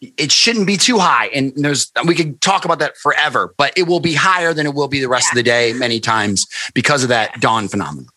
[0.00, 1.26] it shouldn't be too high.
[1.28, 4.74] And there's we could talk about that forever, but it will be higher than it
[4.74, 5.32] will be the rest Yeah.
[5.32, 8.08] of the day many times because of that dawn phenomenon.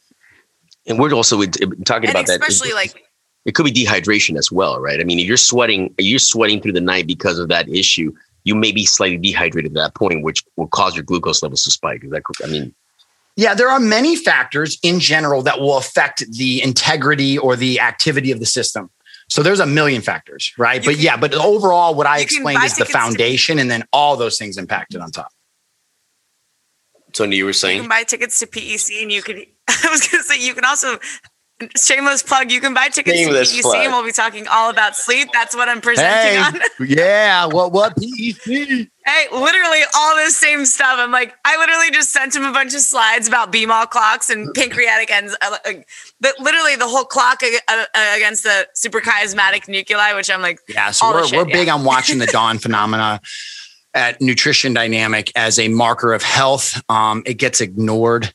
[0.85, 1.45] And we're also uh,
[1.85, 2.39] talking And about that.
[2.41, 3.03] especially like
[3.45, 4.99] it could be dehydration as well, right?
[5.01, 8.13] I mean, if you're sweating, you're sweating through the night because of that issue.
[8.45, 11.71] You may be slightly dehydrated at that point, which will cause your glucose levels to
[11.71, 12.03] spike.
[12.03, 12.23] Is that?
[12.23, 12.49] correct?
[12.49, 12.73] I mean,
[13.35, 18.31] Yeah, there are many factors in general that will affect the integrity or the activity
[18.31, 18.91] of the system.
[19.29, 20.83] So there's a million factors, right?
[20.83, 23.57] You but can- yeah, but overall, what I you explained is the tickets to- foundation,
[23.59, 25.31] and then all those things impacted on top.
[27.13, 27.79] Sonia, you were you saying.
[27.81, 30.97] can buy tickets to PEC and you can I was gonna say you can also
[31.77, 33.75] shameless plug, you can buy tickets Shameless to PEC plug.
[33.77, 35.29] and we'll be talking all about sleep.
[35.31, 36.61] That's what I'm presenting on.
[36.87, 38.89] yeah, what what PEC?
[39.05, 40.95] Hey, literally all this same stuff.
[40.97, 44.53] I'm like, I literally just sent him a bunch of slides about BMAL clocks and
[44.53, 45.35] pancreatic ends.
[45.41, 45.73] uh, uh,
[46.21, 47.85] But literally the whole clock uh,
[48.15, 52.19] against the suprachiasmatic nuclei, which I'm like, Yeah, so we're, shit, we're big on watching
[52.19, 53.19] the dawn phenomena
[53.93, 56.81] at Nutrition Dynamic as a marker of health.
[56.89, 58.33] Um, it gets ignored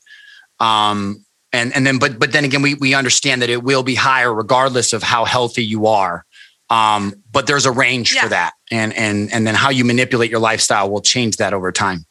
[0.59, 3.95] Um, and and then but but then again we we understand that it will be
[3.95, 6.25] higher regardless of how healthy you are
[6.69, 8.21] um, but there's a range yeah.
[8.21, 11.71] for that and and and then how you manipulate your lifestyle will change that over
[11.71, 12.05] time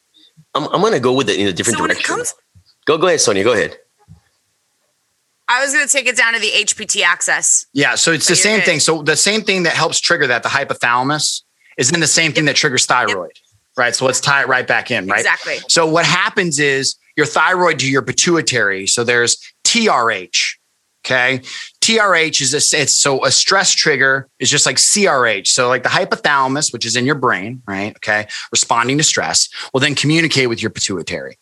[0.55, 2.33] i'm, I'm going to go with it in a different so direction comes-
[2.85, 3.77] go go ahead sonia go ahead
[5.51, 7.65] I was going to take it down to the HPT axis.
[7.73, 8.65] Yeah, so it's the same good.
[8.65, 8.79] thing.
[8.79, 11.41] So the same thing that helps trigger that, the hypothalamus,
[11.75, 13.59] is then the same thing that triggers thyroid, yep.
[13.75, 13.95] right?
[13.95, 15.17] So let's tie it right back in, right?
[15.17, 15.57] Exactly.
[15.67, 18.85] So what happens is your thyroid to your pituitary.
[18.85, 20.58] So there's TRH.
[21.05, 21.41] Okay.
[21.81, 25.47] TRH is a, it's so a stress trigger is just like CRH.
[25.47, 27.95] So like the hypothalamus, which is in your brain, right?
[27.95, 28.27] Okay.
[28.51, 31.39] Responding to stress will then communicate with your pituitary.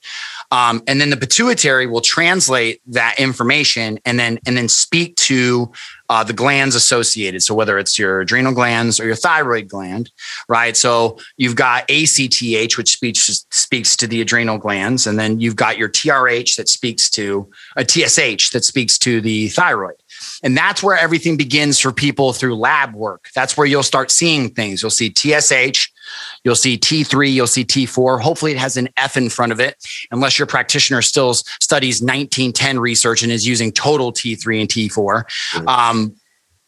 [0.52, 5.72] Um, and then the pituitary will translate that information and then and then speak to
[6.10, 7.44] uh, the glands associated.
[7.44, 10.10] So whether it's your adrenal glands or your thyroid gland,
[10.48, 10.78] right?
[10.78, 15.78] So you've got ACTH, which speaks speaks to the adrenal glands, and then you've got
[15.78, 19.96] your TRH that speaks to a TSH that speaks to the thyroid.
[20.44, 23.28] And that's where everything begins for people through lab work.
[23.36, 24.82] That's where you'll start seeing things.
[24.82, 25.92] You'll see TSH,
[26.43, 28.21] you'll see T3, you'll see T4.
[28.21, 29.76] Hopefully, it has an F in front of it,
[30.12, 34.91] unless your practitioner still studies 1910 research and is using total T3 and T4.
[34.91, 35.67] Mm-hmm.
[35.67, 36.15] Um,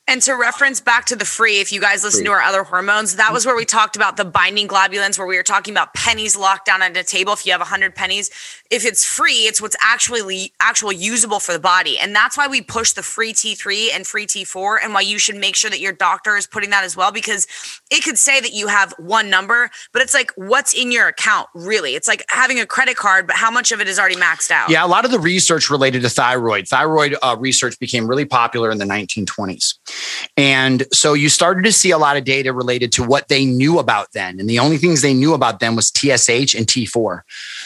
[0.09, 3.17] and to reference back to the free, if you guys listen to our other hormones,
[3.17, 6.35] that was where we talked about the binding globulins, where we were talking about pennies
[6.35, 7.31] locked down on a table.
[7.31, 8.31] If you have 100 pennies,
[8.71, 11.99] if it's free, it's what's actually actual usable for the body.
[11.99, 15.35] And that's why we push the free T3 and free T4 and why you should
[15.35, 17.45] make sure that your doctor is putting that as well, because
[17.89, 21.47] it could say that you have one number, but it's like, what's in your account
[21.55, 21.95] really?
[21.95, 24.69] It's like having a credit card, but how much of it is already maxed out?
[24.69, 28.69] Yeah, a lot of the research related to thyroid, thyroid uh, research became really popular
[28.69, 29.75] in the 1920s.
[30.37, 33.79] And so you started to see a lot of data related to what they knew
[33.79, 34.39] about then.
[34.39, 37.21] And the only things they knew about them was TSH and T4.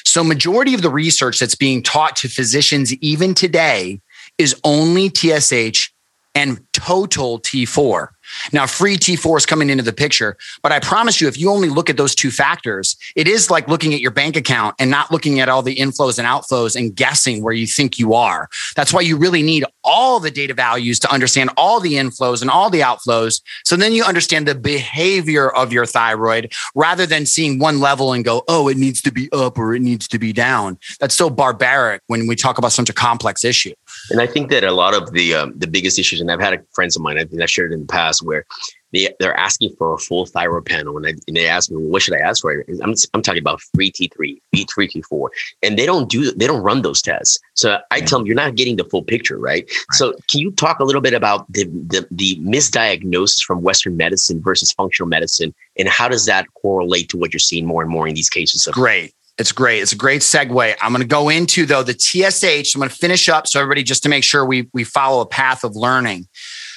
[0.06, 4.00] So majority of the research that's being taught to physicians even today
[4.38, 5.90] is only TSH
[6.36, 8.08] and total T4.
[8.52, 11.70] Now, free T4 is coming into the picture, but I promise you, if you only
[11.70, 15.12] look at those two factors, it is like looking at your bank account and not
[15.12, 18.50] looking at all the inflows and outflows and guessing where you think you are.
[18.76, 22.50] That's why you really need all the data values to understand all the inflows and
[22.50, 23.42] all the outflows.
[23.64, 28.24] So then you understand the behavior of your thyroid rather than seeing one level and
[28.24, 30.78] go, oh, it needs to be up or it needs to be down.
[31.00, 33.74] That's so barbaric when we talk about such a complex issue.
[34.12, 36.66] And I think that a lot of the um, the biggest issues, and I've had
[36.74, 38.46] friends of mine, I think I shared it in the past, where
[38.92, 41.88] they they're asking for a full thyroid panel, and, I, and they ask me, well,
[41.88, 45.30] "What should I ask for?" I'm I'm talking about free T3, B3, T4,
[45.64, 47.40] and they don't do they don't run those tests.
[47.56, 49.54] So I tell them, you're not getting the full picture, right?
[49.54, 49.72] right?
[49.92, 54.42] So can you talk a little bit about the, the the misdiagnosis from Western medicine
[54.42, 58.08] versus functional medicine, and how does that correlate to what you're seeing more and more
[58.08, 58.68] in these cases?
[58.68, 59.14] Of- Great.
[59.38, 59.82] It's great.
[59.82, 60.76] It's a great segue.
[60.82, 62.76] I'm going to go into though the TSH.
[62.76, 65.26] I'm going to finish up so everybody just to make sure we we follow a
[65.26, 66.28] path of learning.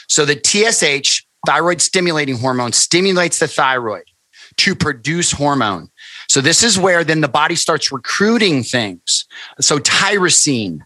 [0.09, 4.05] So the TSH, thyroid stimulating hormone, stimulates the thyroid
[4.59, 5.89] to produce hormone.
[6.29, 9.27] So this is where then the body starts recruiting things.
[9.61, 10.81] So tyrosine,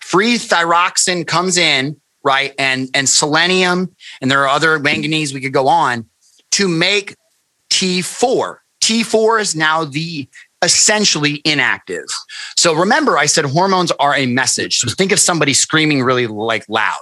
[0.00, 2.54] free thyroxine comes in, right?
[2.58, 6.06] And and selenium, and there are other manganese we could go on
[6.52, 7.14] to make
[7.70, 8.56] T4.
[8.82, 10.28] T4 is now the
[10.62, 12.06] essentially inactive.
[12.56, 14.78] So remember, I said hormones are a message.
[14.78, 16.96] So think of somebody screaming really like loud.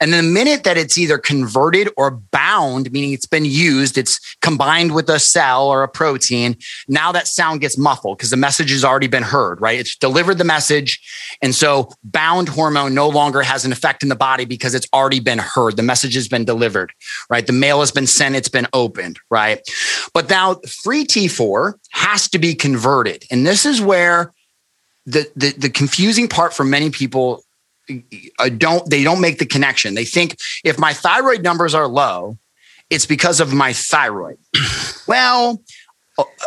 [0.00, 4.94] And the minute that it's either converted or bound, meaning it's been used, it's combined
[4.94, 6.56] with a cell or a protein,
[6.88, 9.78] now that sound gets muffled because the message has already been heard, right?
[9.78, 11.00] It's delivered the message.
[11.40, 15.20] And so bound hormone no longer has an effect in the body because it's already
[15.20, 15.76] been heard.
[15.76, 16.92] The message has been delivered,
[17.30, 17.46] right?
[17.46, 19.60] The mail has been sent, it's been opened, right?
[20.12, 23.24] But now free T4 has to be converted.
[23.30, 24.32] And this is where
[25.06, 27.42] the, the, the confusing part for many people
[28.38, 29.94] uh, don't they don't make the connection.
[29.94, 32.36] They think if my thyroid numbers are low,
[32.90, 34.38] it's because of my thyroid.
[35.08, 35.62] well,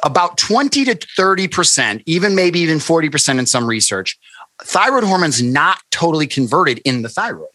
[0.04, 4.18] about 20 to 30%, even maybe even 40% in some research,
[4.64, 7.48] thyroid hormone's not totally converted in the thyroid.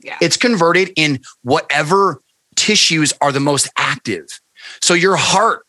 [0.00, 0.16] Yeah.
[0.20, 2.20] It's converted in whatever
[2.56, 4.26] tissues are the most active.
[4.80, 5.66] So your heart,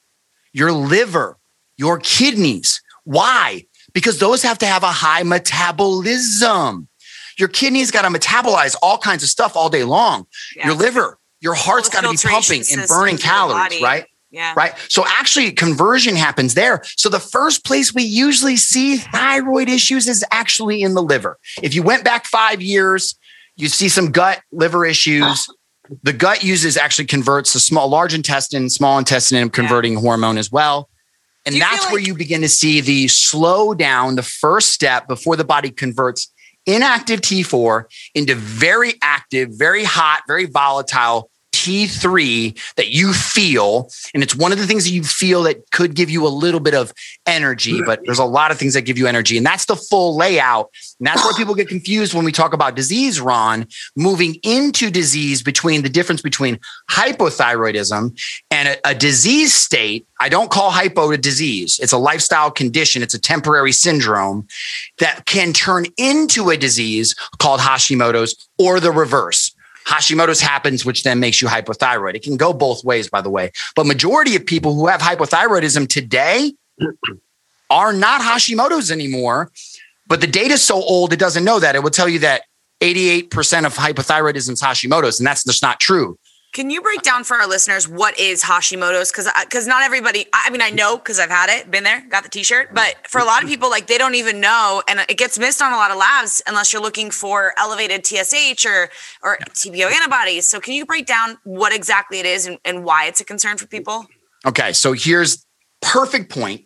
[0.54, 1.38] your liver,
[1.78, 2.82] your kidneys.
[3.04, 3.66] Why?
[3.94, 6.88] Because those have to have a high metabolism.
[7.38, 10.26] Your kidneys got to metabolize all kinds of stuff all day long.
[10.56, 10.68] Yeah.
[10.68, 14.06] Your liver, your heart's got to be pumping and burning calories, right?
[14.30, 14.54] Yeah.
[14.58, 14.74] Right.
[14.90, 16.82] So actually, conversion happens there.
[16.98, 21.38] So the first place we usually see thyroid issues is actually in the liver.
[21.62, 23.16] If you went back five years,
[23.56, 25.48] you see some gut liver issues.
[26.04, 30.00] The gut uses actually converts the small, large intestine, small intestine, and converting yeah.
[30.00, 30.90] hormone as well.
[31.46, 35.36] And that's like- where you begin to see the slow down, the first step before
[35.36, 36.32] the body converts
[36.66, 41.30] inactive T4 into very active, very hot, very volatile
[41.64, 43.90] T3 that you feel.
[44.14, 46.60] And it's one of the things that you feel that could give you a little
[46.60, 46.92] bit of
[47.26, 49.38] energy, but there's a lot of things that give you energy.
[49.38, 50.70] And that's the full layout.
[51.00, 55.42] And that's where people get confused when we talk about disease, Ron, moving into disease
[55.42, 56.60] between the difference between
[56.92, 58.20] hypothyroidism
[58.52, 60.06] and a, a disease state.
[60.20, 61.80] I don't call hypo a disease.
[61.82, 63.02] It's a lifestyle condition.
[63.02, 64.48] It's a temporary syndrome
[65.00, 69.56] that can turn into a disease called Hashimoto's or the reverse
[69.86, 72.16] Hashimoto's happens, which then makes you hypothyroid.
[72.16, 73.52] It can go both ways, by the way.
[73.76, 76.54] But majority of people who have hypothyroidism today
[77.70, 79.52] are not Hashimoto's anymore.
[80.08, 81.76] But the data is so old, it doesn't know that.
[81.76, 82.44] It will tell you that
[82.82, 86.18] 88% of hypothyroidism is Hashimoto's, and that's just not true.
[86.54, 89.12] Can you break down for our listeners what is Hashimoto's?
[89.12, 90.28] Because because not everybody.
[90.32, 92.76] I mean, I know because I've had it, been there, got the T-shirt.
[92.76, 95.64] But for a lot of people, like they don't even know, and it gets missed
[95.64, 98.90] on a lot of labs unless you're looking for elevated TSH or
[99.24, 100.48] or TPO antibodies.
[100.48, 103.58] So can you break down what exactly it is and, and why it's a concern
[103.58, 104.06] for people?
[104.46, 105.46] Okay, so here's
[105.82, 106.66] perfect point.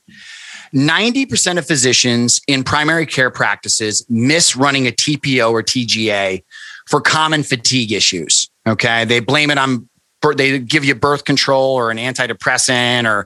[0.75, 6.43] 90% of physicians in primary care practices miss running a TPO or TGA
[6.87, 8.49] for common fatigue issues.
[8.67, 9.05] Okay.
[9.05, 9.89] They blame it on
[10.35, 13.21] they give you birth control or an antidepressant or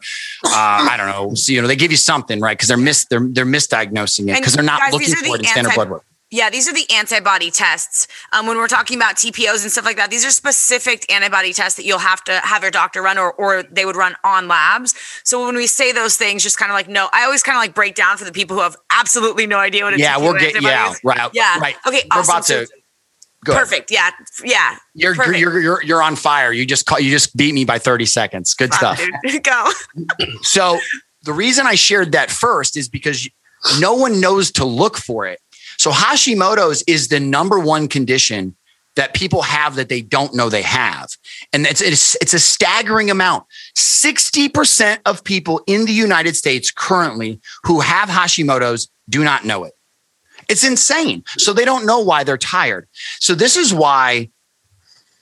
[0.46, 1.34] uh, I don't know.
[1.34, 2.56] So, you know, they give you something, right?
[2.56, 5.40] Because they're mis they're they're misdiagnosing it because they're not guys, looking for the it
[5.40, 6.06] in standard blood work.
[6.34, 8.08] Yeah, these are the antibody tests.
[8.32, 11.76] Um, when we're talking about TPOs and stuff like that, these are specific antibody tests
[11.76, 14.96] that you'll have to have your doctor run or, or they would run on labs.
[15.26, 17.62] So when we say those things, just kind of like, no, I always kind of
[17.62, 20.22] like break down for the people who have absolutely no idea what a yeah, TPO
[20.22, 21.30] we'll get, yeah, right.
[21.34, 21.60] Yeah.
[21.60, 21.76] Right.
[21.86, 22.04] Okay.
[22.10, 22.34] We're awesome.
[22.34, 22.81] about to,
[23.46, 23.92] so, Go Perfect.
[23.92, 24.12] Yeah.
[24.44, 24.78] Yeah.
[24.94, 26.52] You're, you're, you're you're you're on fire.
[26.54, 28.54] You just call, you just beat me by 30 seconds.
[28.54, 29.02] Good stuff.
[29.44, 29.72] Go.
[30.42, 30.80] so
[31.24, 33.28] the reason I shared that first is because
[33.80, 35.40] no one knows to look for it.
[35.78, 38.56] So Hashimoto's is the number one condition
[38.96, 41.10] that people have that they don't know they have.
[41.54, 43.46] And it's, it's, it's a staggering amount.
[43.78, 49.74] 60% of people in the United States currently who have Hashimoto's do not know it.
[50.52, 51.24] It's insane.
[51.38, 52.88] So they don't know why they're tired.
[53.20, 54.30] So this is why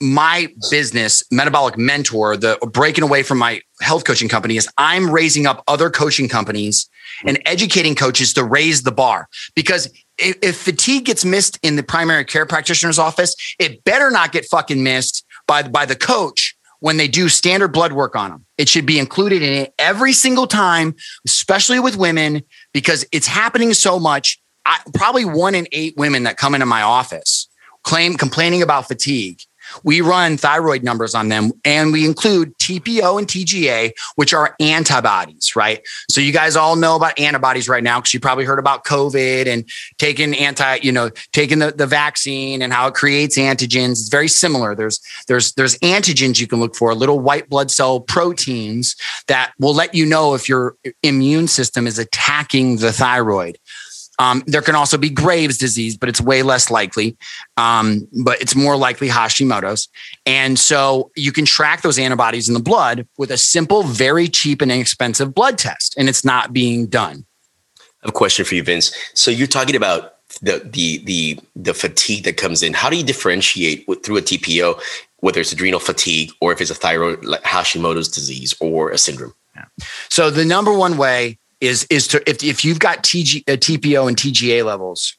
[0.00, 5.46] my business, Metabolic Mentor, the breaking away from my health coaching company is I'm raising
[5.46, 6.88] up other coaching companies
[7.24, 9.28] and educating coaches to raise the bar.
[9.54, 14.46] Because if, fatigue gets missed in the primary care practitioner's office, it better not get
[14.46, 18.46] fucking missed by, by the coach when they do standard blood work on them.
[18.58, 23.74] It should be included in it every single time, especially with women, because it's happening
[23.74, 24.40] so much.
[24.64, 27.48] I, probably one in eight women that come into my office
[27.82, 29.40] claim complaining about fatigue.
[29.84, 35.54] We run thyroid numbers on them and we include TPO and TGA, which are antibodies,
[35.54, 35.86] right?
[36.08, 39.46] So you guys all know about antibodies right now because you probably heard about COVID
[39.46, 43.92] and taking anti, you know, taking the, the vaccine and how it creates antigens.
[43.92, 44.74] It's very similar.
[44.74, 48.96] There's there's there's antigens you can look for, little white blood cell proteins
[49.28, 53.58] that will let you know if your immune system is attacking the thyroid.
[54.20, 57.16] Um, there can also be Graves' disease, but it's way less likely.
[57.56, 59.88] Um, but it's more likely Hashimoto's.
[60.26, 64.60] And so you can track those antibodies in the blood with a simple, very cheap
[64.60, 67.24] and inexpensive blood test, and it's not being done.
[67.78, 68.94] I have a question for you, Vince.
[69.14, 72.74] So you're talking about the the the the fatigue that comes in.
[72.74, 74.80] How do you differentiate with, through a TPO
[75.20, 79.34] whether it's adrenal fatigue or if it's a thyroid like Hashimoto's disease or a syndrome?
[79.56, 79.64] Yeah.
[80.08, 84.08] So the number one way is is to if, if you've got TG, uh, TPO
[84.08, 85.16] and TGA levels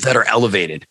[0.00, 0.86] that are elevated,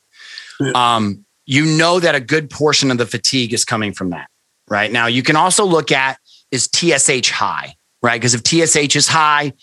[0.76, 4.30] um, you know that a good portion of the fatigue is coming from that.
[4.70, 6.18] Right now, you can also look at
[6.52, 8.20] is TSH high, right?
[8.20, 9.54] Because if TSH is high,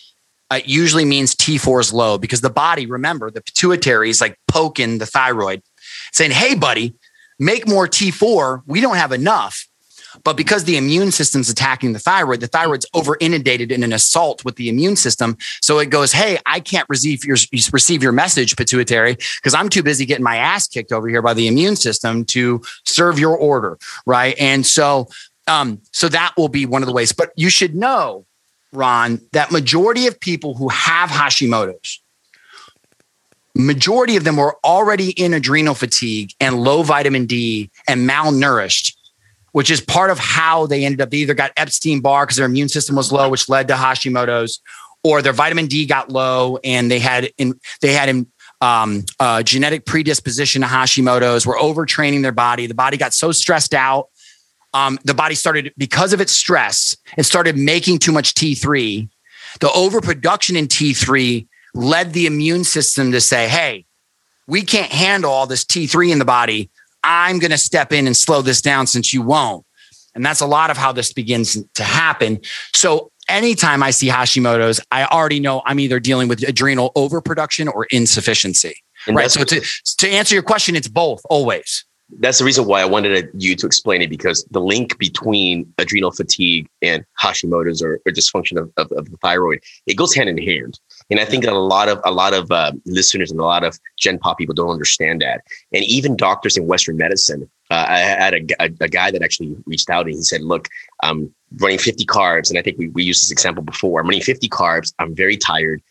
[0.53, 4.99] it usually means T4 is low because the body, remember, the pituitary is like poking
[4.99, 5.63] the thyroid,
[6.13, 6.95] saying, "Hey, buddy,
[7.39, 8.63] make more T4.
[8.67, 9.67] We don't have enough."
[10.25, 14.45] But because the immune system's attacking the thyroid, the thyroid's over inundated in an assault
[14.45, 15.37] with the immune system.
[15.61, 17.37] So it goes, Hey, I can't receive your,
[17.73, 21.35] receive your message, pituitary, because I'm too busy getting my ass kicked over here by
[21.35, 23.79] the immune system to serve your order.
[24.07, 24.37] Right.
[24.39, 25.09] And so,
[25.47, 28.27] um, so that will be one of the ways, but you should know,
[28.73, 32.03] Ron, that majority of people who have Hashimoto's,
[33.55, 38.95] majority of them were already in adrenal fatigue and low vitamin D and malnourished
[39.59, 41.11] which is part of how they ended up.
[41.11, 44.61] They either got Epstein Barr because their immune system was low, which led to Hashimoto's,
[45.03, 48.29] or their vitamin D got low and they had in they had in
[48.61, 51.45] um, uh, genetic predisposition to Hashimoto's.
[51.45, 52.69] Were overtraining their body.
[52.69, 54.11] The body got so stressed out.
[54.75, 56.97] Um, the body started because of its stress.
[57.17, 59.09] It started making too much T3.
[59.59, 63.87] The overproduction in T3 led the immune system to say, "Hey,
[64.47, 66.71] we can't handle all this T3 in the body.
[67.05, 69.65] I'm going to step in and slow this down since you won't.
[70.15, 72.41] And that's a lot of how this begins to happen.
[72.75, 77.87] So anytime I see Hashimoto's, I already know I'm either dealing with adrenal overproduction or
[77.91, 78.75] insufficiency.
[79.07, 79.31] And right.
[79.31, 79.65] So to,
[79.99, 81.85] to answer your question, it's both always.
[82.21, 86.11] That's the reason why I wanted you to explain it because the link between adrenal
[86.11, 90.39] fatigue and Hashimoto's or, or dysfunction of, of, of, the thyroid, it goes hand in
[90.39, 90.81] hand.
[91.11, 93.65] And I think that a lot of a lot of uh, listeners and a lot
[93.65, 95.43] of Gen Pop people don't understand that.
[95.73, 99.57] And even doctors in Western medicine, uh, I had a, a, a, guy that actually
[99.67, 100.69] reached out and he said, "Look,
[101.03, 104.01] I'm running 50 carbs, and I think we, we used this example before.
[104.01, 104.93] I'm running 50 carbs.
[104.99, 105.83] I'm very tired.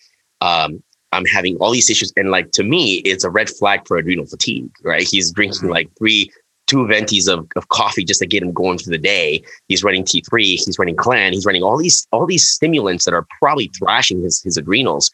[0.41, 2.11] Um, I'm having all these issues.
[2.15, 5.07] And like to me, it's a red flag for adrenal fatigue, right?
[5.07, 5.69] He's drinking mm-hmm.
[5.69, 6.31] like three,
[6.67, 9.43] two ventis of, of coffee just to get him going for the day.
[9.67, 13.25] He's running T3, he's running Clen, he's running all these all these stimulants that are
[13.39, 15.09] probably thrashing his, his adrenals.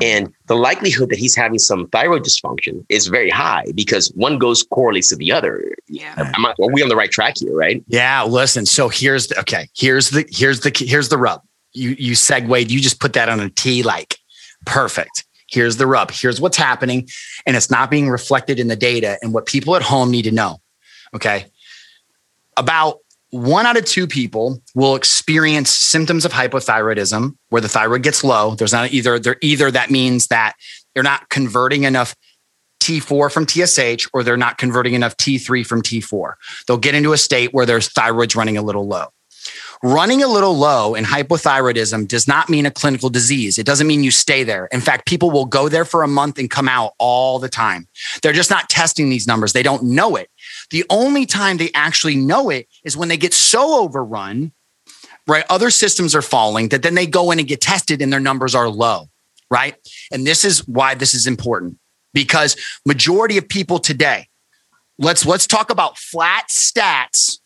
[0.00, 4.62] And the likelihood that he's having some thyroid dysfunction is very high because one goes
[4.62, 5.62] correlates to the other.
[5.86, 6.14] Yeah.
[6.16, 7.84] Am I, are we on the right track here, right?
[7.88, 8.24] Yeah.
[8.24, 11.42] Listen, so here's the okay, here's the here's the here's the rub.
[11.72, 14.16] You you segued, you just put that on a T like
[14.64, 15.24] perfect.
[15.52, 16.10] Here's the rub.
[16.10, 17.08] Here's what's happening.
[17.44, 20.32] And it's not being reflected in the data and what people at home need to
[20.32, 20.61] know.
[21.14, 21.46] Okay.
[22.56, 22.98] About
[23.30, 28.54] one out of two people will experience symptoms of hypothyroidism where the thyroid gets low.
[28.54, 30.54] There's not either, they're either that means that
[30.94, 32.14] they're not converting enough
[32.82, 36.34] T4 from TSH or they're not converting enough T3 from T4.
[36.66, 39.06] They'll get into a state where their thyroid's running a little low.
[39.84, 43.58] Running a little low in hypothyroidism does not mean a clinical disease.
[43.58, 44.66] It doesn't mean you stay there.
[44.66, 47.88] In fact, people will go there for a month and come out all the time.
[48.22, 49.52] They're just not testing these numbers.
[49.52, 50.28] They don't know it.
[50.72, 54.52] The only time they actually know it is when they get so overrun,
[55.28, 55.44] right?
[55.48, 58.54] Other systems are falling that then they go in and get tested and their numbers
[58.54, 59.08] are low,
[59.50, 59.76] right?
[60.10, 61.78] And this is why this is important
[62.14, 62.56] because
[62.86, 64.28] majority of people today,
[64.98, 67.38] let's let's talk about flat stats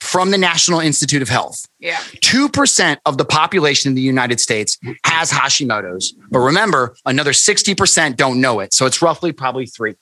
[0.00, 1.66] from the National Institute of Health.
[1.78, 1.98] Yeah.
[2.16, 6.14] 2% of the population in the United States has Hashimoto's.
[6.30, 8.74] But remember, another 60% don't know it.
[8.74, 9.94] So it's roughly probably three.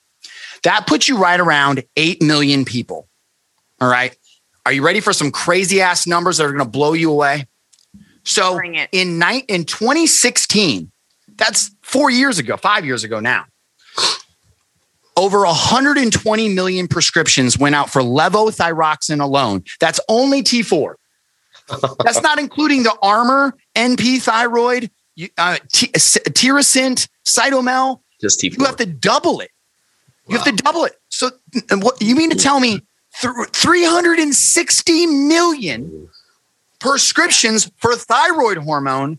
[0.65, 3.09] That puts you right around 8 million people.
[3.81, 4.17] All right.
[4.65, 7.47] Are you ready for some crazy ass numbers that are going to blow you away?
[8.25, 8.57] So
[8.93, 10.91] in, ni- in 2016,
[11.35, 13.47] that's four years ago, five years ago now,
[15.17, 19.65] over 120 million prescriptions went out for levothyroxine alone.
[19.81, 20.95] That's only T4.
[22.05, 24.91] That's not including the Armour, NP thyroid,
[25.39, 28.01] uh, T- Tirosint, Cytomel.
[28.21, 28.59] Just T4.
[28.59, 29.51] You have to double it.
[30.29, 30.45] You wow.
[30.45, 30.95] have to double it.
[31.09, 31.31] So,
[31.73, 32.81] what you mean to tell me
[33.21, 36.09] th- 360 million
[36.79, 39.19] prescriptions for thyroid hormone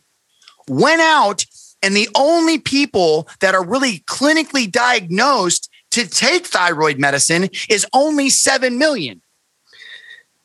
[0.67, 1.45] went out,
[1.81, 8.29] and the only people that are really clinically diagnosed to take thyroid medicine is only
[8.29, 9.21] 7 million.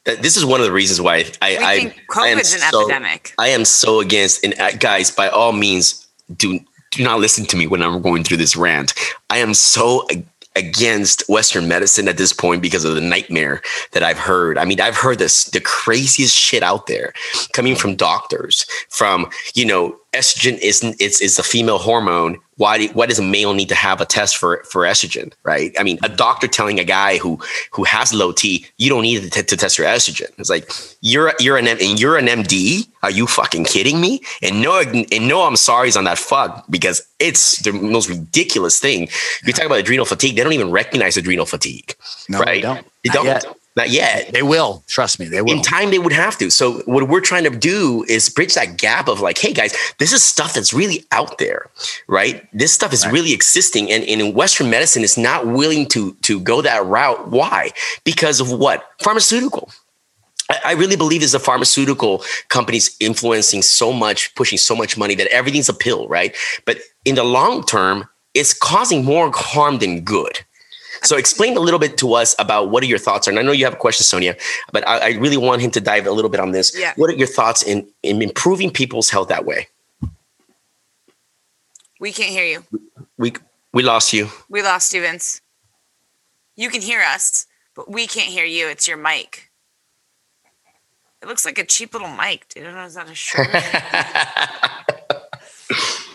[0.04, 3.34] This is one of the reasons why I, I, I think COVID's an so, epidemic.
[3.38, 7.56] I am so against, and uh, guys, by all means, do do not listen to
[7.56, 8.94] me when I'm going through this rant.
[9.28, 10.06] I am so
[10.56, 14.58] against Western medicine at this point because of the nightmare that I've heard.
[14.58, 17.12] I mean, I've heard this the craziest shit out there
[17.52, 22.88] coming from doctors, from you know, estrogen isn't it's is a female hormone why do,
[22.88, 25.74] why does a male need to have a test for for estrogen right?
[25.78, 27.38] I mean a doctor telling a guy who
[27.72, 30.30] who has low t you don't need to, to test your estrogen.
[30.38, 30.70] It's like
[31.02, 34.20] you're you're an and you're an md are you fucking kidding me?
[34.42, 38.80] And no and no i'm sorry, sorry's on that fuck because it's the most ridiculous
[38.80, 39.08] thing.
[39.44, 41.94] You talk about adrenal fatigue they don't even recognize adrenal fatigue
[42.30, 42.54] no, right?
[42.54, 44.32] they don't, they don't not yet.
[44.32, 44.82] They will.
[44.88, 45.52] Trust me, they will.
[45.52, 46.50] In time, they would have to.
[46.50, 50.12] So, what we're trying to do is bridge that gap of like, hey, guys, this
[50.12, 51.70] is stuff that's really out there,
[52.08, 52.46] right?
[52.52, 53.12] This stuff is right.
[53.12, 53.90] really existing.
[53.92, 57.28] And, and in Western medicine, is not willing to, to go that route.
[57.30, 57.70] Why?
[58.02, 58.84] Because of what?
[59.00, 59.70] Pharmaceutical.
[60.64, 65.28] I really believe it's the pharmaceutical companies influencing so much, pushing so much money that
[65.28, 66.34] everything's a pill, right?
[66.64, 70.40] But in the long term, it's causing more harm than good.
[71.02, 73.52] So explain a little bit to us about what are your thoughts And I know
[73.52, 74.36] you have a question, Sonia,
[74.72, 76.76] but I, I, really want him to dive a little bit on this.
[76.78, 76.92] Yeah.
[76.96, 79.68] What are your thoughts in, in improving people's health that way?
[82.00, 82.64] We can't hear you.
[83.16, 83.32] We
[83.72, 84.28] we lost you.
[84.48, 85.40] We lost you, Vince.
[86.56, 88.68] You can hear us, but we can't hear you.
[88.68, 89.50] It's your mic.
[91.20, 92.64] It looks like a cheap little mic, dude.
[92.64, 92.84] I don't know.
[92.84, 93.48] Is that a shirt?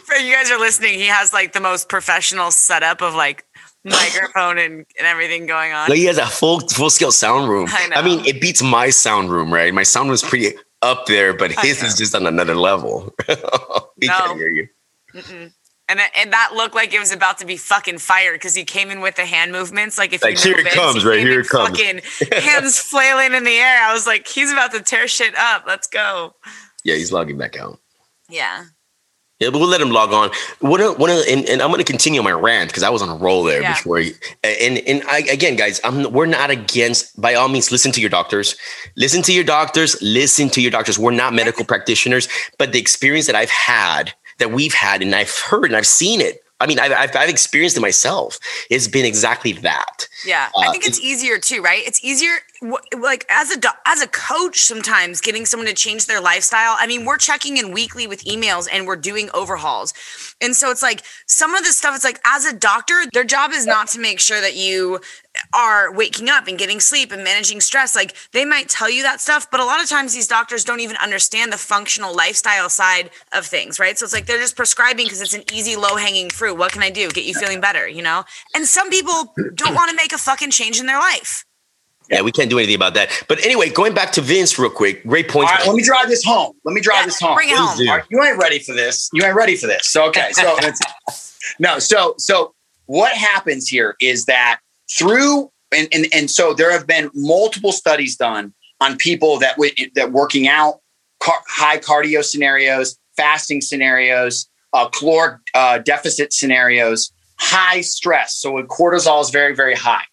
[0.05, 3.45] For you guys are listening, he has like the most professional setup of like
[3.83, 5.89] microphone and, and everything going on.
[5.89, 7.67] Like he has a full full scale sound room.
[7.69, 7.95] I know.
[7.97, 9.73] I mean, it beats my sound room, right?
[9.73, 13.13] My sound room is pretty up there, but his is just on another level.
[13.27, 14.17] he no.
[14.17, 14.67] can't hear you.
[15.13, 15.53] Mm-mm.
[15.89, 18.89] And, and that looked like it was about to be fucking fired because he came
[18.89, 19.97] in with the hand movements.
[19.97, 21.77] Like if like you here it comes, he right here it comes.
[21.77, 22.01] Fucking
[22.41, 23.83] hands flailing in the air.
[23.83, 25.65] I was like, he's about to tear shit up.
[25.67, 26.35] Let's go.
[26.83, 27.79] Yeah, he's logging back out.
[28.29, 28.65] Yeah.
[29.43, 30.31] Yeah, but we'll let him log on.
[30.59, 33.01] One of, one of, and, and I'm going to continue my rant because I was
[33.01, 33.73] on a roll there Yeah.
[33.73, 33.97] before.
[33.99, 34.13] He,
[34.43, 37.19] and and I, again, guys, I'm we're not against.
[37.19, 38.55] By all means, listen to your doctors.
[38.95, 40.01] Listen to your doctors.
[40.01, 40.97] Listen to your doctors.
[40.97, 42.27] We're not medical practitioners,
[42.57, 46.21] but the experience that I've had, that we've had, and I've heard and I've seen
[46.21, 46.42] it.
[46.59, 48.39] I mean, I've, I've, I've experienced it myself.
[48.69, 50.07] It's been exactly that.
[50.25, 51.85] Yeah, I Uh, think it's easier too, right?
[51.85, 52.35] It's easier,
[52.97, 56.75] like as a as a coach, sometimes getting someone to change their lifestyle.
[56.79, 59.93] I mean, we're checking in weekly with emails and we're doing overhauls,
[60.39, 61.95] and so it's like some of this stuff.
[61.95, 65.01] It's like as a doctor, their job is not to make sure that you
[65.53, 67.95] are waking up and getting sleep and managing stress.
[67.95, 70.79] Like they might tell you that stuff, but a lot of times these doctors don't
[70.79, 73.97] even understand the functional lifestyle side of things, right?
[73.97, 76.55] So it's like they're just prescribing because it's an easy, low hanging fruit.
[76.55, 77.09] What can I do?
[77.09, 78.23] Get you feeling better, you know?
[78.55, 81.45] And some people don't want to make a fucking change in their life.
[82.09, 83.09] Yeah, we can't do anything about that.
[83.29, 85.03] But anyway, going back to Vince real quick.
[85.07, 85.49] Great All point.
[85.49, 86.53] right, let me drive this home.
[86.65, 87.35] Let me drive Yeah, this home.
[87.35, 87.77] bring it home.
[87.77, 87.89] do.
[87.89, 89.09] All right, you ain't ready for this.
[89.13, 89.89] You ain't ready for this.
[89.89, 90.57] So okay, so
[91.59, 92.53] no, so so
[92.87, 94.59] what happens here is that
[94.97, 99.55] through and and, and so there have been multiple studies done on people that
[99.95, 100.79] that working out,
[101.19, 108.35] car, high cardio scenarios, fasting scenarios, uh, caloric uh, deficit scenarios, high stress.
[108.35, 110.03] So when cortisol is very very high,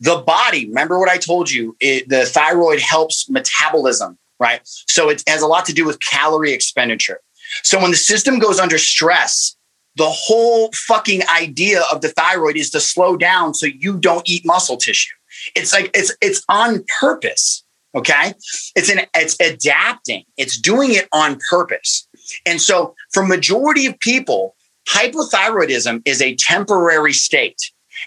[0.00, 0.66] the body.
[0.66, 1.76] Remember what I told you?
[1.80, 4.60] It, the thyroid helps metabolism, right?
[4.64, 7.20] So it has a lot to do with calorie expenditure.
[7.62, 9.56] So when the system goes under stress,
[9.96, 14.44] the whole fucking idea of the thyroid is to slow down so you don't eat
[14.44, 15.14] muscle tissue.
[15.54, 17.64] It's like it's it's on purpose.
[17.94, 18.34] Okay.
[18.74, 20.24] It's an it's adapting.
[20.36, 22.08] It's doing it on purpose.
[22.44, 24.56] And so for majority of people,
[24.88, 27.60] hypothyroidism is a temporary state.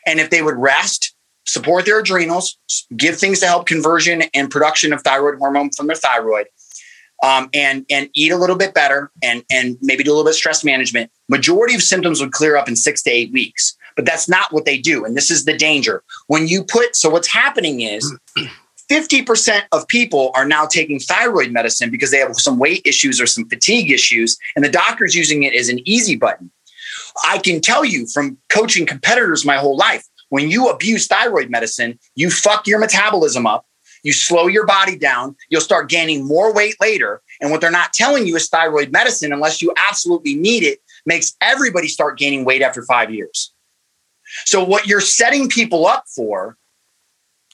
[0.05, 1.15] And if they would rest,
[1.45, 2.57] support their adrenals,
[2.95, 6.47] give things to help conversion and production of thyroid hormone from their thyroid,
[7.24, 10.32] um, and and eat a little bit better and and maybe do a little bit
[10.32, 13.76] of stress management, majority of symptoms would clear up in six to eight weeks.
[13.95, 16.03] But that's not what they do, and this is the danger.
[16.28, 18.15] When you put so what's happening is.
[18.89, 23.28] 50% of people are now taking thyroid medicine because they have some weight issues or
[23.28, 26.49] some fatigue issues, and the doctor's using it as an easy button.
[27.26, 31.99] I can tell you from coaching competitors my whole life, when you abuse thyroid medicine,
[32.15, 33.65] you fuck your metabolism up,
[34.03, 37.21] you slow your body down, you'll start gaining more weight later.
[37.41, 41.35] And what they're not telling you is thyroid medicine, unless you absolutely need it, makes
[41.41, 43.53] everybody start gaining weight after five years.
[44.45, 46.57] So, what you're setting people up for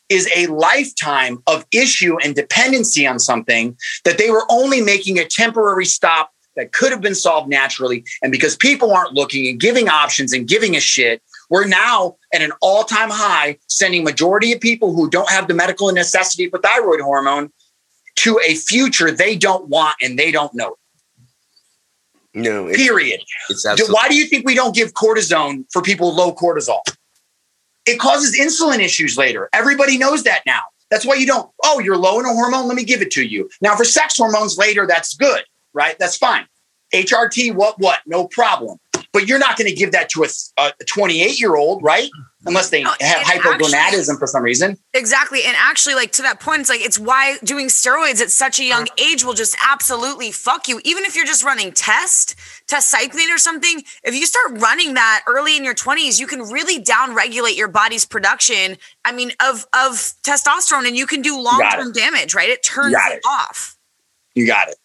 [0.10, 5.26] is a lifetime of issue and dependency on something that they were only making a
[5.26, 8.04] temporary stop that could have been solved naturally.
[8.22, 12.42] And because people aren't looking and giving options and giving a shit, we're now at
[12.42, 17.02] an all-time high, sending majority of people who don't have the medical necessity for thyroid
[17.02, 17.52] hormone
[18.16, 20.76] to a future they don't want and they don't know.
[22.34, 23.22] No, it, Period.
[23.50, 23.94] it's absolutely.
[23.94, 26.80] Why do you think we don't give cortisone for people with low cortisol?
[27.86, 29.50] It causes insulin issues later.
[29.54, 30.62] Everybody knows that now.
[30.90, 33.24] That's why you don't, oh, you're low in a hormone, let me give it to
[33.24, 33.50] you.
[33.62, 35.98] Now, for sex hormones later, that's good, right?
[36.00, 36.46] That's fine.
[36.94, 38.00] HRT, what, what?
[38.06, 38.78] No problem.
[39.14, 40.26] But you're not going to give that to
[40.58, 42.10] a 28 year old, right?
[42.46, 44.76] Unless they have hypogonadism for some reason.
[44.94, 45.44] Exactly.
[45.46, 48.66] And actually, like to that point, it's like it's why doing steroids at such a
[48.66, 50.82] young age will just absolutely fuck you.
[50.84, 52.36] Even if you're just running test,
[52.68, 56.42] test cycling or something, if you start running that early in your 20s, you can
[56.42, 58.78] really down regulate your body's production.
[59.06, 59.92] I mean, of of
[60.24, 62.50] testosterone, and you can do long term damage, right?
[62.50, 63.22] It turns it it.
[63.28, 63.78] off.
[64.34, 64.76] You got it.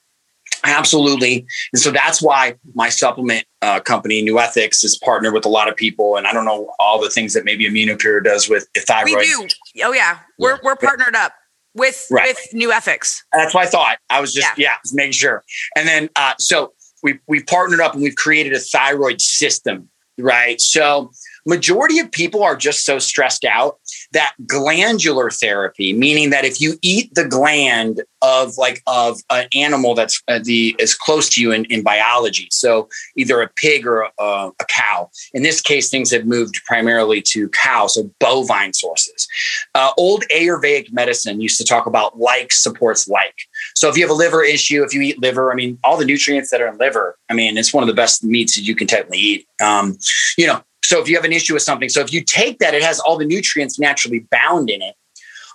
[0.65, 1.47] Absolutely.
[1.73, 5.77] And so that's why my supplement uh, company, NuEthix, is partnered with a lot of
[5.77, 6.17] people.
[6.17, 9.15] And I don't know all the things that maybe Aminopure does with thyroid.
[9.17, 9.49] We do.
[9.85, 11.33] Oh yeah, we're we're partnered up
[11.75, 12.29] with Right.
[12.29, 13.23] with NuEthix.
[13.33, 13.99] That's what I thought.
[14.11, 14.71] I was just Yeah.
[14.71, 15.45] yeah, just making sure.
[15.77, 19.89] And then uh, so we we've partnered up and we've created a thyroid system,
[20.19, 20.61] right?
[20.61, 21.11] So
[21.47, 23.79] majority of people are just so stressed out
[24.13, 29.95] that glandular therapy, meaning that if you eat the gland of like of an animal
[29.95, 34.03] that's uh, the is close to you in, in biology, so either a pig or
[34.03, 35.11] a, uh, a cow.
[35.35, 39.29] In this case, things have moved primarily to cow, so bovine sources.
[39.75, 43.37] Uh, old Ayurvedic medicine used to talk about like supports like.
[43.75, 46.05] So if you have a liver issue, if you eat liver, I mean, all the
[46.05, 48.75] nutrients that are in liver, I mean, it's one of the best meats that you
[48.75, 49.49] can technically eat.
[49.63, 49.99] Um,
[50.37, 52.75] you know, so if you have an issue with something, so if you take that,
[52.75, 54.95] it has all the nutrients naturally bound in it.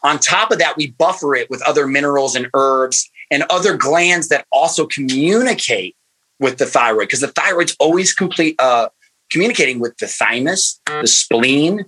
[0.04, 4.28] On top of that, we buffer it with other minerals and herbs and other glands
[4.28, 5.96] that also communicate
[6.40, 8.90] with the thyroid because the thyroid's always complete, uh,
[9.32, 11.86] communicating with the thymus, the spleen,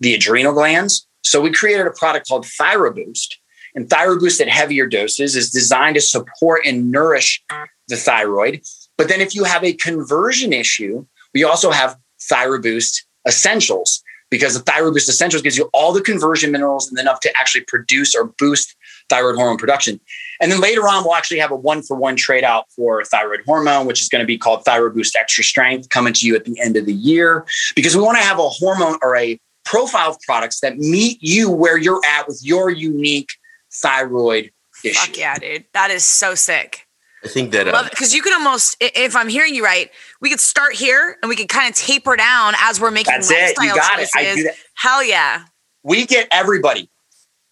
[0.00, 1.06] the adrenal glands.
[1.22, 3.34] So we created a product called ThyroBoost.
[3.74, 7.42] And ThyroBoost at heavier doses is designed to support and nourish
[7.88, 8.60] the thyroid.
[8.96, 11.96] But then if you have a conversion issue, we also have
[12.30, 17.32] ThyroBoost Essentials because the ThyroBoost Essentials gives you all the conversion minerals and enough to
[17.38, 18.74] actually produce or boost
[19.08, 20.00] thyroid hormone production.
[20.40, 23.40] And then later on, we'll actually have a one for one trade out for thyroid
[23.46, 26.58] hormone, which is going to be called ThyroBoost Extra Strength coming to you at the
[26.60, 27.46] end of the year
[27.76, 31.50] because we want to have a hormone or a profile of products that meet you
[31.50, 33.30] where you're at with your unique
[33.72, 34.50] thyroid
[34.84, 34.98] issue.
[34.98, 35.64] Fuck yeah, dude.
[35.72, 36.83] That is so sick.
[37.24, 40.40] I think that uh, because you can almost, if I'm hearing you right, we could
[40.40, 43.68] start here and we could kind of taper down as we're making that's lifestyle it.
[43.68, 44.10] You got choices.
[44.14, 44.18] It.
[44.18, 44.54] I do that.
[44.74, 45.44] Hell yeah.
[45.82, 46.90] We get everybody.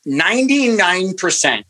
[0.06, 1.62] 99%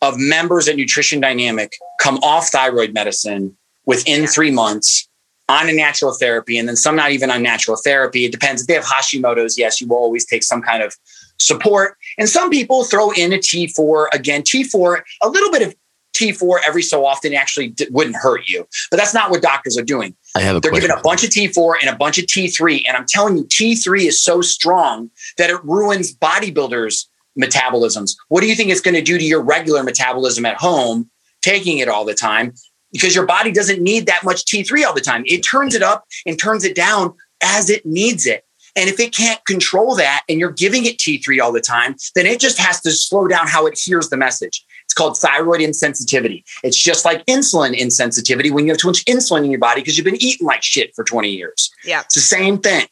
[0.00, 4.28] of members at Nutrition Dynamic come off thyroid medicine within yeah.
[4.28, 5.08] three months
[5.48, 8.26] on a natural therapy, and then some not even on natural therapy.
[8.26, 8.60] It depends.
[8.60, 10.94] If they have Hashimoto's, yes, you will always take some kind of
[11.38, 11.96] support.
[12.18, 14.08] And some people throw in a T4.
[14.12, 15.74] Again, T4, a little bit of
[16.18, 18.66] T4 every so often actually d- wouldn't hurt you.
[18.90, 20.16] But that's not what doctors are doing.
[20.36, 20.88] I have They're question.
[20.88, 22.84] giving a bunch of T4 and a bunch of T3.
[22.86, 27.06] And I'm telling you, T3 is so strong that it ruins bodybuilders'
[27.38, 28.16] metabolisms.
[28.28, 31.10] What do you think it's going to do to your regular metabolism at home,
[31.42, 32.54] taking it all the time?
[32.92, 35.22] Because your body doesn't need that much T3 all the time.
[35.26, 38.44] It turns it up and turns it down as it needs it.
[38.76, 42.26] And if it can't control that and you're giving it T3 all the time, then
[42.26, 44.64] it just has to slow down how it hears the message.
[44.88, 46.44] It's called thyroid insensitivity.
[46.64, 49.98] It's just like insulin insensitivity when you have too much insulin in your body because
[49.98, 51.70] you've been eating like shit for 20 years.
[51.84, 52.00] Yeah.
[52.00, 52.86] It's the same thing.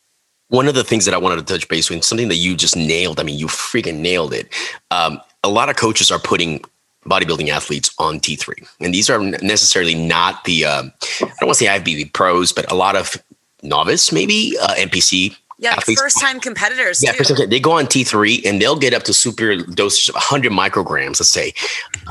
[0.48, 2.76] One of the things that I wanted to touch base with, something that you just
[2.76, 3.18] nailed.
[3.18, 4.52] I mean, you freaking nailed it.
[4.90, 6.62] Um, a lot of coaches are putting
[7.06, 8.68] bodybuilding athletes on T3.
[8.80, 10.92] And these are necessarily not the, um,
[11.22, 13.16] I don't want to say IFBB pros, but a lot of
[13.62, 17.02] novice, maybe uh, NPC yeah, like first time competitors.
[17.02, 20.14] Yeah, first time, they go on T3 and they'll get up to super dosage of
[20.14, 21.54] 100 micrograms, let's say,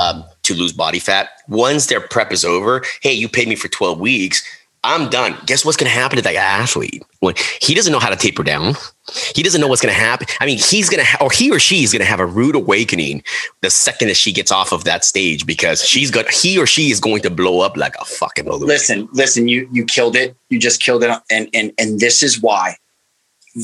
[0.02, 1.30] um, to lose body fat.
[1.48, 4.44] Once their prep is over, hey, you paid me for 12 weeks.
[4.84, 5.36] I'm done.
[5.48, 7.04] Guess what's going to happen to that athlete?
[7.20, 8.76] When he doesn't know how to taper down,
[9.34, 10.28] he doesn't know what's going to happen.
[10.40, 12.26] I mean, he's going to, ha- or he or she is going to have a
[12.26, 13.24] rude awakening
[13.62, 16.92] the second that she gets off of that stage because she's got, he or she
[16.92, 18.68] is going to blow up like a fucking balloon.
[18.68, 20.36] Listen, listen, you you killed it.
[20.50, 22.78] You just killed it, and and and this is why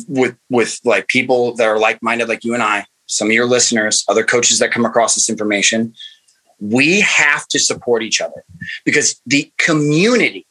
[0.07, 4.05] with with like people that are like-minded like you and I, some of your listeners,
[4.07, 5.93] other coaches that come across this information,
[6.59, 8.43] we have to support each other
[8.85, 10.45] because the community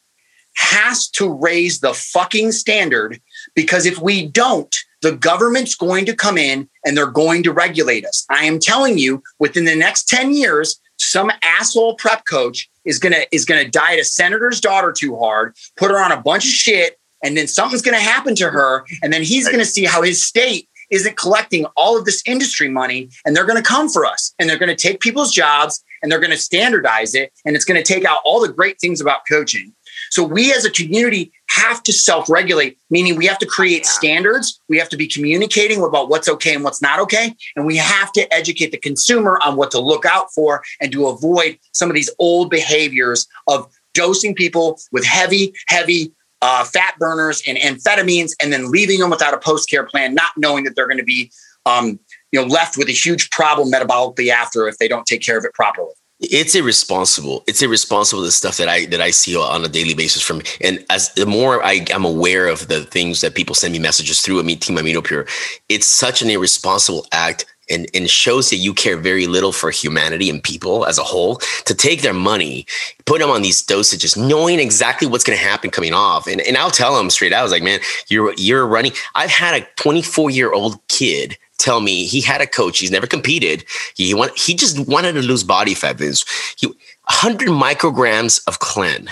[0.55, 3.19] has to raise the fucking standard
[3.55, 8.05] because if we don't, the government's going to come in and they're going to regulate
[8.05, 8.25] us.
[8.29, 13.23] I am telling you, within the next 10 years, some asshole prep coach is gonna
[13.31, 16.99] is gonna diet a senator's daughter too hard, put her on a bunch of shit,
[17.23, 20.01] and then something's going to happen to her and then he's going to see how
[20.01, 24.05] his state isn't collecting all of this industry money and they're going to come for
[24.05, 27.55] us and they're going to take people's jobs and they're going to standardize it and
[27.55, 29.73] it's going to take out all the great things about coaching
[30.09, 33.89] so we as a community have to self-regulate meaning we have to create yeah.
[33.89, 37.77] standards we have to be communicating about what's okay and what's not okay and we
[37.77, 41.89] have to educate the consumer on what to look out for and to avoid some
[41.89, 48.31] of these old behaviors of dosing people with heavy heavy uh, fat burners and amphetamines,
[48.41, 51.03] and then leaving them without a post care plan, not knowing that they're going to
[51.03, 51.31] be,
[51.65, 51.99] um,
[52.31, 55.45] you know, left with a huge problem metabolically after if they don't take care of
[55.45, 55.91] it properly.
[56.23, 57.43] It's irresponsible.
[57.47, 60.85] It's irresponsible the stuff that I that I see on a daily basis from and
[60.91, 64.43] as the more I am aware of the things that people send me messages through
[64.43, 65.27] me Team Aminopure,
[65.67, 70.29] it's such an irresponsible act and, and shows that you care very little for humanity
[70.29, 72.65] and people as a whole to take their money,
[73.05, 76.27] put them on these dosages, knowing exactly what's going to happen coming off.
[76.27, 78.91] And, and I'll tell them straight out, I was like, man, you're, you're running.
[79.15, 82.79] I've had a 24 year old kid tell me he had a coach.
[82.79, 83.63] He's never competed.
[83.95, 85.97] He want, he just wanted to lose body fat.
[85.97, 86.25] Vince.
[86.57, 89.09] He 100 micrograms of Clen.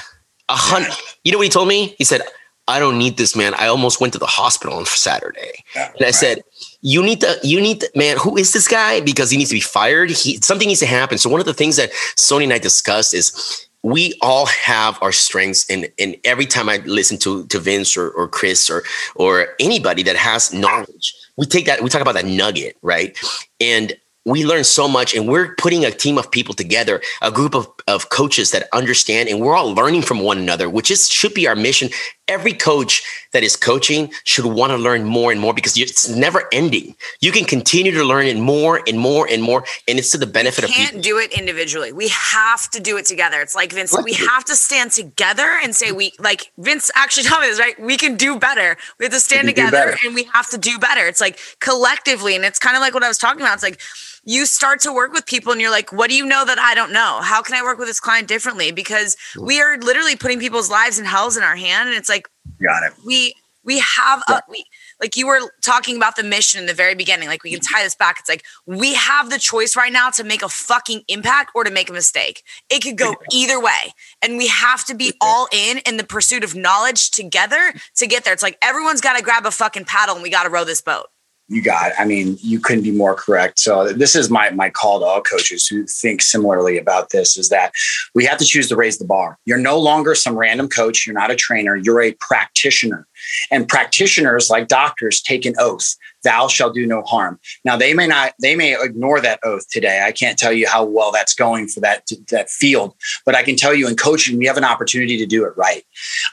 [0.47, 0.91] A hundred.
[1.23, 1.95] You know what he told me?
[1.99, 2.21] He said,
[2.67, 3.53] "I don't need this, man.
[3.53, 6.15] I almost went to the hospital on Saturday." Yeah, and I right.
[6.15, 6.41] said,
[6.81, 9.01] you need to you need to, man who is this guy?
[9.01, 10.09] Because he needs to be fired.
[10.11, 11.17] He something needs to happen.
[11.17, 15.11] So one of the things that Sonia and i discussed is we all have our
[15.11, 18.83] strengths and and every time i listen to to vince or, or chris or
[19.15, 23.17] or anybody that has knowledge we take that we talk about that nugget right?
[23.59, 23.93] And
[24.29, 27.67] we learn so much and we're putting a team of people together a group of,
[27.87, 31.47] of coaches that understand and we're all learning from one another which is should be
[31.47, 31.89] our mission.
[32.27, 33.01] Every coach
[33.31, 36.95] that is coaching should want to learn more and more because it's never ending.
[37.21, 40.27] You can continue to learn it more and more and more and it's to the
[40.27, 41.01] benefit we of can't people.
[41.01, 41.91] do it individually.
[41.91, 43.41] We have to do it together.
[43.41, 47.41] It's like vince we have to stand together and say we like vince actually told
[47.41, 47.79] me this right?
[47.79, 48.77] We can do better.
[48.99, 51.07] We have to stand We together and we have to do better.
[51.07, 53.55] It's like collectively and it's kind of like what i was talking about.
[53.55, 53.79] It's like
[54.23, 56.75] you start to work with people and you're like, what do you know that I
[56.75, 57.19] don't know?
[57.21, 58.71] How can I work with this client differently?
[58.71, 61.89] Because we are literally putting people's lives and hells in our hand.
[61.89, 62.29] And it's like,
[62.61, 62.93] Got it.
[63.05, 64.65] we, we have a, we,
[64.99, 67.75] like you were talking about the mission in the very beginning, like we can mm-hmm.
[67.75, 68.17] tie this back.
[68.19, 71.71] It's like we have the choice right now to make a fucking impact or to
[71.71, 72.43] make a mistake.
[72.69, 73.93] It could go either way.
[74.21, 78.23] And we have to be all in in the pursuit of knowledge together to get
[78.23, 78.33] there.
[78.33, 80.81] It's like everyone's got to grab a fucking paddle and we got to row this
[80.81, 81.07] boat.
[81.49, 81.91] You got.
[81.97, 83.59] I mean, you couldn't be more correct.
[83.59, 87.49] So this is my my call to all coaches who think similarly about this: is
[87.49, 87.73] that
[88.13, 89.37] we have to choose to raise the bar.
[89.45, 91.07] You're no longer some random coach.
[91.07, 91.75] You're not a trainer.
[91.75, 93.07] You're a practitioner,
[93.51, 98.07] and practitioners, like doctors, take an oath: "Thou shall do no harm." Now they may
[98.07, 98.33] not.
[98.41, 100.03] They may ignore that oath today.
[100.05, 103.55] I can't tell you how well that's going for that that field, but I can
[103.55, 105.83] tell you in coaching, we have an opportunity to do it right.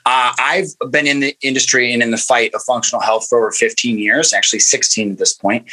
[0.05, 3.53] Uh, I've been in the industry and in the fight of functional health for over
[3.53, 5.69] 15 years, actually 16 at this point.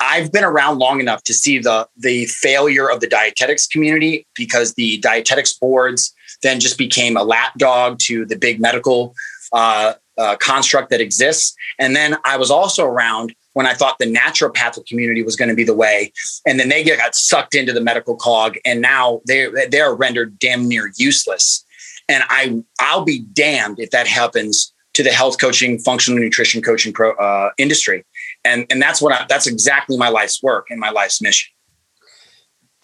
[0.00, 4.74] I've been around long enough to see the the failure of the dietetics community because
[4.74, 9.14] the dietetics boards then just became a lapdog to the big medical
[9.52, 11.54] uh, uh, construct that exists.
[11.78, 15.54] And then I was also around when I thought the naturopathic community was going to
[15.54, 16.12] be the way,
[16.46, 20.38] and then they got sucked into the medical cog, and now they they are rendered
[20.38, 21.64] damn near useless.
[22.08, 26.92] And I I'll be damned if that happens to the health coaching, functional nutrition coaching
[26.92, 28.04] pro, uh, industry.
[28.44, 31.52] And and that's what I, that's exactly my life's work and my life's mission.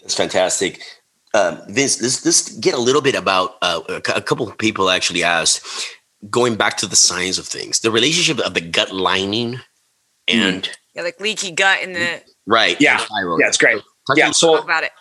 [0.01, 0.80] That's fantastic.
[1.35, 4.91] Um, Vince, let's, let's get a little bit about uh, a a couple of people
[4.91, 5.64] actually asked,
[6.31, 9.61] going back to the science of things, the relationship of the gut lining
[10.29, 12.99] and Yeah, like leaky gut in the right, Yeah.
[13.01, 13.41] and thyroid.
[13.41, 13.83] Yeah, it's great.
[14.07, 14.93] Talk Yeah, so talk about it.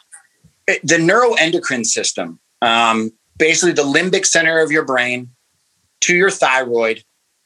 [0.68, 5.30] it- the neuroendocrine system, um, basically the limbic center of your brain
[6.02, 7.04] to your thyroid,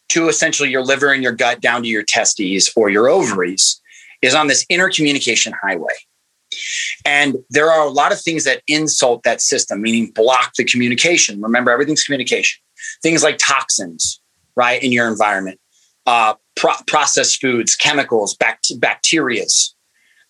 [0.09, 3.81] to essentially your liver and your gut down to your testes or your ovaries,
[4.21, 5.93] is on this intercommunication highway.
[7.03, 11.41] And there are a lot of things that insult that system, meaning block the communication.
[11.41, 12.61] Remember, everything's communication.
[13.01, 14.21] Things like toxins,
[14.55, 15.59] right, in your environment,
[16.05, 19.75] uh, pro- processed foods, chemicals, bact- bacterias,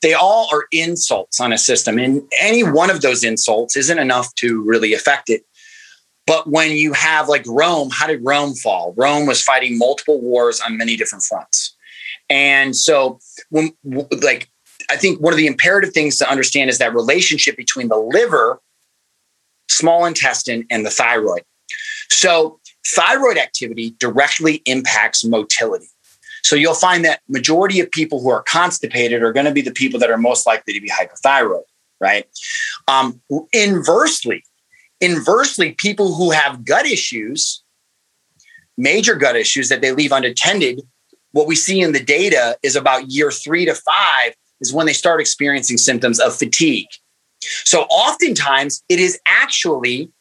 [0.02, 4.34] they all are insults on a system and any one of those insults isn't enough
[4.36, 5.44] to really affect it.
[6.28, 8.94] But when you have like rome how did rome fall?
[8.98, 11.76] Rome was fighting multiple wars on many different fronts.
[12.30, 13.74] And so when
[14.22, 14.50] like
[14.92, 18.60] i think one of the imperative things to understand is that relationship between the liver
[19.70, 21.44] small intestine and the thyroid
[22.10, 25.88] so thyroid activity directly impacts motility
[26.46, 29.72] so you'll find that majority of people who are constipated are going to be the
[29.72, 31.64] people that are most likely to be hypothyroid,
[32.00, 32.28] right?
[32.88, 33.20] Um,
[33.52, 34.44] inversely,
[35.02, 37.64] inversely, people who have gut issues,
[38.78, 40.82] major gut issues that they leave unattended,
[41.32, 44.94] what we see in the data is about year three to five is when they
[44.94, 46.90] start experiencing symptoms of fatigue.
[47.42, 50.12] So oftentimes it is actually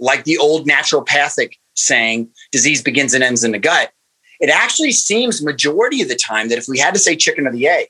[0.00, 3.92] like the old naturopathic saying, disease begins and ends in the gut
[4.40, 7.52] it actually seems majority of the time that if we had to say chicken or
[7.52, 7.88] the egg,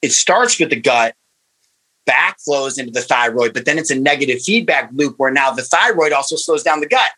[0.00, 1.14] it starts with the gut,
[2.08, 6.12] backflows into the thyroid, but then it's a negative feedback loop where now the thyroid
[6.12, 7.10] also slows down the gut.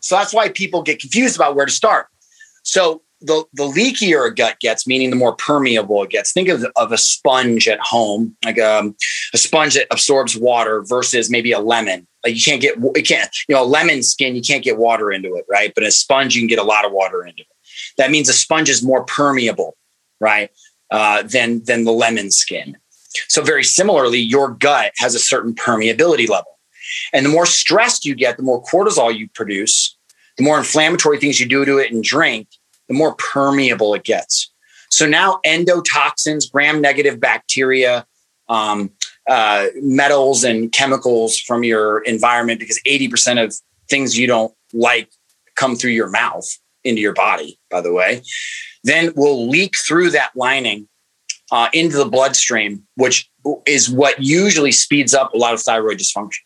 [0.00, 2.08] So that's why people get confused about where to start.
[2.62, 6.66] So the, the leakier a gut gets, meaning the more permeable it gets, think of,
[6.76, 8.94] of a sponge at home, like um,
[9.32, 12.06] a sponge that absorbs water versus maybe a lemon.
[12.24, 15.34] Like you can't get, you can't, you know, lemon skin, you can't get water into
[15.36, 15.72] it, right?
[15.74, 17.48] But a sponge, you can get a lot of water into it.
[17.98, 19.76] That means a sponge is more permeable,
[20.20, 20.50] right?
[20.90, 22.76] Uh, than, than the lemon skin.
[23.28, 26.58] So very similarly, your gut has a certain permeability level.
[27.12, 29.96] And the more stressed you get, the more cortisol you produce,
[30.36, 32.48] the more inflammatory things you do to it and drink,
[32.88, 34.50] the more permeable it gets.
[34.90, 38.06] So now endotoxins, gram negative bacteria,
[38.48, 38.90] um,
[39.28, 43.54] uh, metals and chemicals from your environment, because 80% of
[43.88, 45.10] things you don't like
[45.54, 46.46] come through your mouth
[46.84, 48.22] into your body, by the way,
[48.82, 50.88] then will leak through that lining
[51.50, 53.30] uh, into the bloodstream, which
[53.66, 56.40] is what usually speeds up a lot of thyroid dysfunction.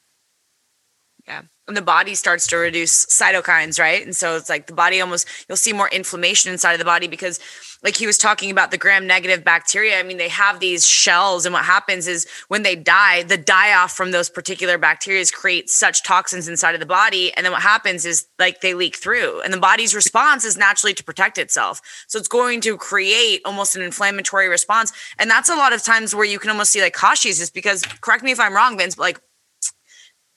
[1.69, 4.03] And the body starts to reduce cytokines, right?
[4.05, 7.09] And so it's like the body almost you'll see more inflammation inside of the body
[7.09, 7.39] because
[7.83, 9.99] like he was talking about the gram negative bacteria.
[9.99, 13.73] I mean, they have these shells, and what happens is when they die, the die
[13.75, 17.33] off from those particular bacteria create such toxins inside of the body.
[17.35, 20.95] And then what happens is like they leak through, and the body's response is naturally
[20.95, 21.81] to protect itself.
[22.09, 24.93] So it's going to create almost an inflammatory response.
[25.19, 27.85] And that's a lot of times where you can almost see like Hashi's is because,
[28.01, 29.21] correct me if I'm wrong, Vince, but like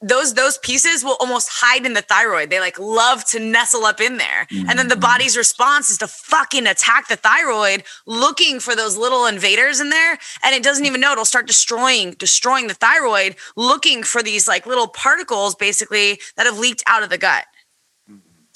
[0.02, 2.50] those those pieces will almost hide in the thyroid.
[2.50, 4.48] They like love to nestle up in there.
[4.52, 4.70] Mm-hmm.
[4.70, 5.02] And then the mm-hmm.
[5.02, 10.18] body's response is to fucking attack the thyroid looking for those little invaders in there
[10.44, 14.66] and it doesn't even know it'll start destroying destroying the thyroid looking for these like
[14.66, 17.46] little particles basically that have leaked out of the gut.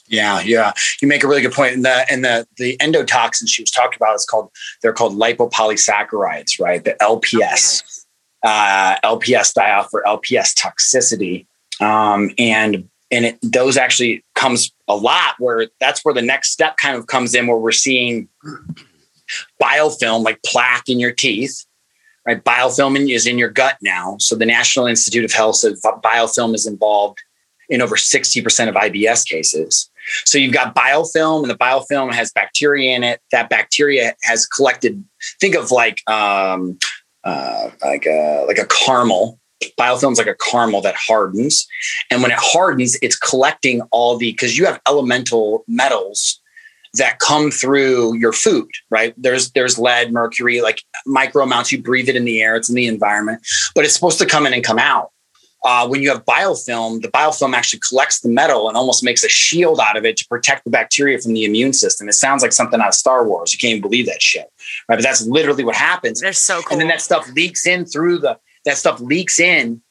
[0.08, 0.74] Yeah, yeah.
[1.02, 1.74] You make a really good point.
[1.74, 6.60] And the and the the endotoxins she was talking about is called they're called lipopolysaccharides,
[6.60, 6.84] right?
[6.84, 7.95] The LPS
[8.46, 11.48] uh, LPS off for LPS toxicity.
[11.82, 16.78] Um, and and it, those actually comes a lot where that's where the next step
[16.78, 18.30] kind of comes in where we're seeing
[19.62, 21.66] biofilm like plaque in your teeth
[22.26, 22.44] right?
[22.44, 24.18] Biofilm is in your gut now.
[24.20, 27.20] So the national institute of health says biofilm is involved
[27.70, 29.90] in over 60% of ibs cases.
[30.26, 33.22] So you've got biofilm and the biofilm has bacteria in it.
[33.32, 35.04] That bacteria has collected
[35.40, 36.78] think of like um,
[37.26, 39.40] uh, like a like a caramel.
[39.80, 41.66] Biofilm's like a caramel that hardens,
[42.12, 46.42] and when it hardens, it's collecting all the because you have elemental metals
[46.96, 49.14] that come through your food, right?
[49.18, 51.72] There's there's lead, mercury, like micro amounts.
[51.72, 53.42] You breathe it in the air; it's in the environment,
[53.74, 55.12] but it's supposed to come in and come out.
[55.66, 59.30] Uh, when you have biofilm, the biofilm actually collects the metal and almost makes a
[59.30, 62.08] shield out of it to protect the bacteria from the immune system.
[62.08, 63.52] It sounds like something out of Star Wars.
[63.52, 64.48] You can't even believe that shit,
[64.88, 64.96] right?
[64.98, 66.22] But that's literally what happens.
[66.22, 66.74] They're so cool.
[66.74, 69.82] And then that stuff leaks in through the that stuff leaks in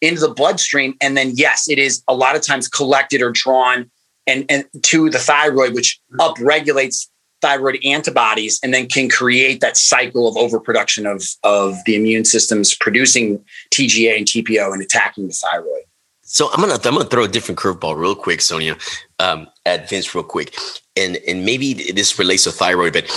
[0.00, 3.90] into the bloodstream, and then yes, it is a lot of times collected or drawn
[4.26, 7.08] and and to the thyroid, which upregulates
[7.44, 12.74] thyroid antibodies and then can create that cycle of overproduction of, of the immune systems
[12.74, 15.82] producing TGA and TPO and attacking the thyroid.
[16.22, 18.78] So I'm gonna I'm gonna throw a different curveball real quick, Sonia,
[19.18, 20.56] um, at Vince real quick,
[20.96, 23.10] and and maybe this relates to thyroid, but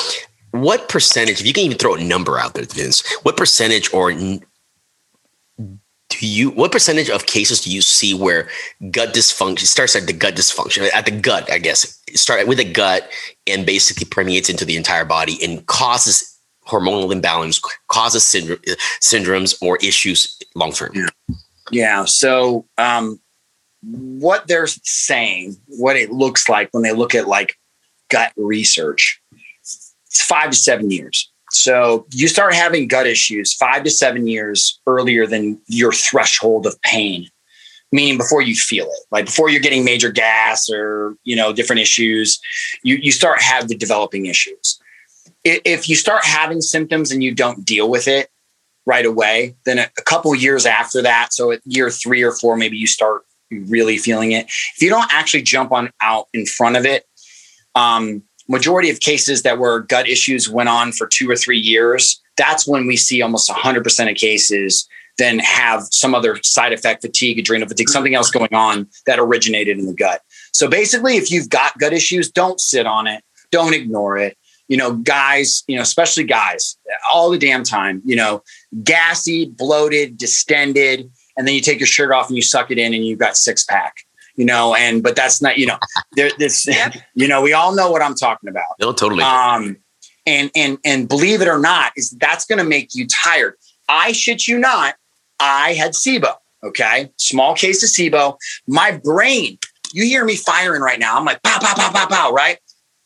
[0.52, 4.12] what percentage, if you can even throw a number out there, Vince, what percentage or
[4.12, 4.42] do
[6.20, 8.50] you what percentage of cases do you see where
[8.92, 12.72] gut dysfunction starts at the gut dysfunction at the gut i guess start with the
[12.72, 13.10] gut
[13.46, 16.34] and basically permeates into the entire body and causes
[16.68, 18.60] hormonal imbalance causes syndrome,
[19.02, 21.08] syndromes or issues long term yeah.
[21.72, 23.20] yeah so um,
[23.82, 27.56] what they're saying what it looks like when they look at like
[28.10, 29.22] gut research
[30.18, 31.32] it's five to seven years.
[31.52, 36.82] So you start having gut issues five to seven years earlier than your threshold of
[36.82, 37.30] pain,
[37.92, 41.82] meaning before you feel it, like before you're getting major gas or you know different
[41.82, 42.40] issues,
[42.84, 44.80] you you start have the developing issues.
[45.44, 48.30] If you start having symptoms and you don't deal with it
[48.86, 52.78] right away, then a couple years after that, so at year three or four, maybe
[52.78, 54.46] you start really feeling it.
[54.48, 57.06] If you don't actually jump on out in front of it,
[57.76, 62.22] um, majority of cases that were gut issues went on for two or three years,
[62.36, 64.88] that's when we see almost 100% of cases
[65.18, 69.78] then have some other side effect, fatigue, adrenal fatigue, something else going on that originated
[69.78, 70.22] in the gut.
[70.54, 74.38] So basically, if you've got gut issues, don't sit on it, don't ignore it.
[74.68, 76.78] You know, guys, you know, especially guys,
[77.12, 78.44] all the damn time, you know,
[78.84, 82.94] gassy, bloated, distended, and then you take your shirt off and you suck it in
[82.94, 83.96] and you've got six pack
[84.38, 85.78] you know, and but that's not, you know,
[86.14, 86.94] there this yep.
[87.16, 88.66] you know, we all know what I'm talking about.
[88.80, 89.24] No, totally.
[89.24, 89.78] Um
[90.26, 93.56] and and and believe it or not, is that's gonna make you tired.
[93.90, 94.96] I shit you not,
[95.40, 96.36] I had SIBO.
[96.64, 97.12] Okay.
[97.18, 98.38] Small case of SIBO.
[98.68, 99.60] My brain,
[99.94, 101.18] you hear me firing right now.
[101.18, 102.58] I'm like, pow, pow, pow, pow, pow, right?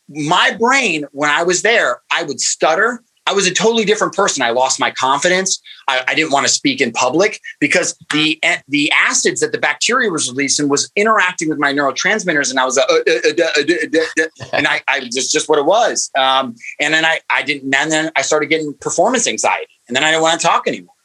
[0.10, 3.04] My brain, when I was there, I would stutter.
[3.28, 4.42] I was a totally different person.
[4.42, 5.62] I lost my confidence.
[5.88, 10.10] I, I, didn't want to speak in public because the the acids that the bacteria
[10.10, 14.82] was releasing was interacting with my neurotransmitters, and I was uh, uh, uh, and I,
[14.88, 16.10] I just just what it was.
[16.18, 17.74] Um, and then I I didn't.
[17.74, 20.96] And then I started getting performance anxiety, and then I didn't want to talk anymore.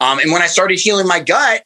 [0.00, 1.64] Um, and when I started healing my gut,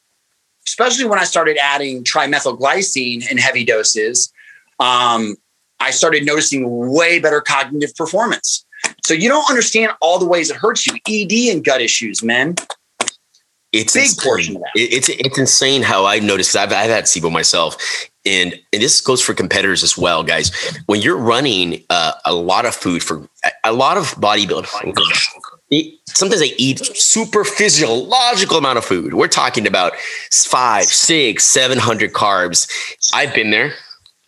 [0.67, 4.31] especially when I started adding trimethylglycine in heavy doses,
[4.79, 5.35] um,
[5.79, 8.65] I started noticing way better cognitive performance.
[9.03, 10.93] So you don't understand all the ways it hurts you.
[11.07, 12.55] ED and gut issues, man.
[13.71, 14.23] It's big insane.
[14.23, 14.71] portion of that.
[14.75, 16.55] It's it's insane how I noticed.
[16.55, 17.77] I've I've had SIBO myself,
[18.25, 20.51] and and this goes for competitors as well, guys.
[20.87, 23.29] When you're running uh, a lot of food for
[23.63, 24.95] a lot of bodybuilding,
[26.07, 29.13] sometimes I eat super physiological amount of food.
[29.13, 29.95] We're talking about
[30.31, 32.69] five, six, seven hundred carbs.
[33.13, 33.73] I've been there.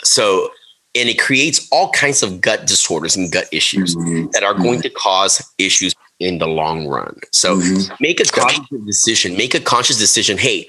[0.04, 0.50] So,
[0.96, 4.28] and it creates all kinds of gut disorders and gut issues mm-hmm.
[4.34, 7.18] that are going to cause issues in the long run.
[7.32, 7.94] So, mm-hmm.
[8.00, 9.38] make a conscious decision.
[9.38, 10.38] Make a conscious decision.
[10.38, 10.68] Hey,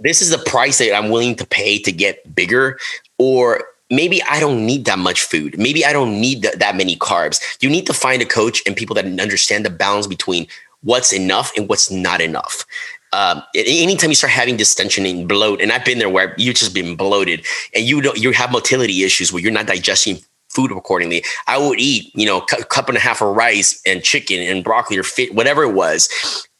[0.00, 2.78] this is the price that I'm willing to pay to get bigger,
[3.18, 5.58] or maybe I don't need that much food.
[5.58, 7.40] Maybe I don't need th- that many carbs.
[7.60, 10.46] You need to find a coach and people that understand the balance between
[10.82, 12.64] what's enough and what's not enough.
[13.12, 16.74] Um, anytime you start having distension and bloat, and I've been there where you've just
[16.74, 20.18] been bloated and you don't, you have motility issues where you're not digesting
[20.58, 21.22] food accordingly.
[21.46, 24.64] I would eat, you know, a cup and a half of rice and chicken and
[24.64, 26.08] broccoli or fit, whatever it was.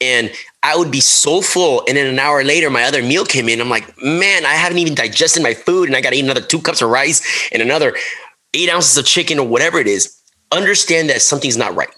[0.01, 0.31] And
[0.63, 1.83] I would be so full.
[1.89, 3.61] And then an hour later, my other meal came in.
[3.61, 5.89] I'm like, man, I haven't even digested my food.
[5.89, 7.97] And I got to eat another two cups of rice and another
[8.55, 10.17] eight ounces of chicken or whatever it is.
[10.53, 11.91] Understand that something's not right.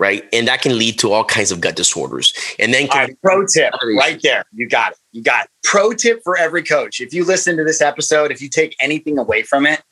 [0.00, 0.24] Right.
[0.32, 2.32] And that can lead to all kinds of gut disorders.
[2.58, 4.44] And then, right, pro tip right there.
[4.52, 4.98] You got it.
[5.12, 5.50] You got it.
[5.62, 7.00] Pro tip for every coach.
[7.00, 9.82] If you listen to this episode, if you take anything away from it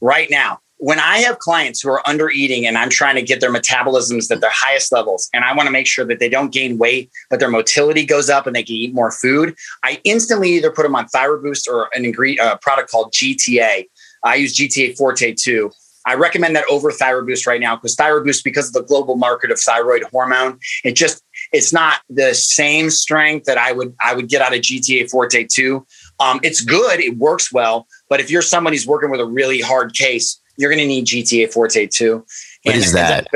[0.00, 3.40] right now, when I have clients who are under eating and I'm trying to get
[3.40, 6.52] their metabolisms at their highest levels, and I want to make sure that they don't
[6.52, 9.54] gain weight, but their motility goes up and they can eat more food,
[9.84, 13.84] I instantly either put them on Thyroid Boost or an ingredient, a product called GTA.
[14.24, 15.70] I use GTA Forte 2.
[16.04, 19.14] I recommend that over Thyroid Boost right now because Thyroid Boost, because of the global
[19.14, 21.22] market of thyroid hormone, it just
[21.52, 25.46] it's not the same strength that I would I would get out of GTA Forte
[25.48, 25.86] 2.
[26.18, 29.60] Um, it's good, it works well, but if you're somebody who's working with a really
[29.60, 32.14] hard case, you're going to need GTA Forte 2.
[32.14, 32.26] What
[32.66, 33.26] and is that?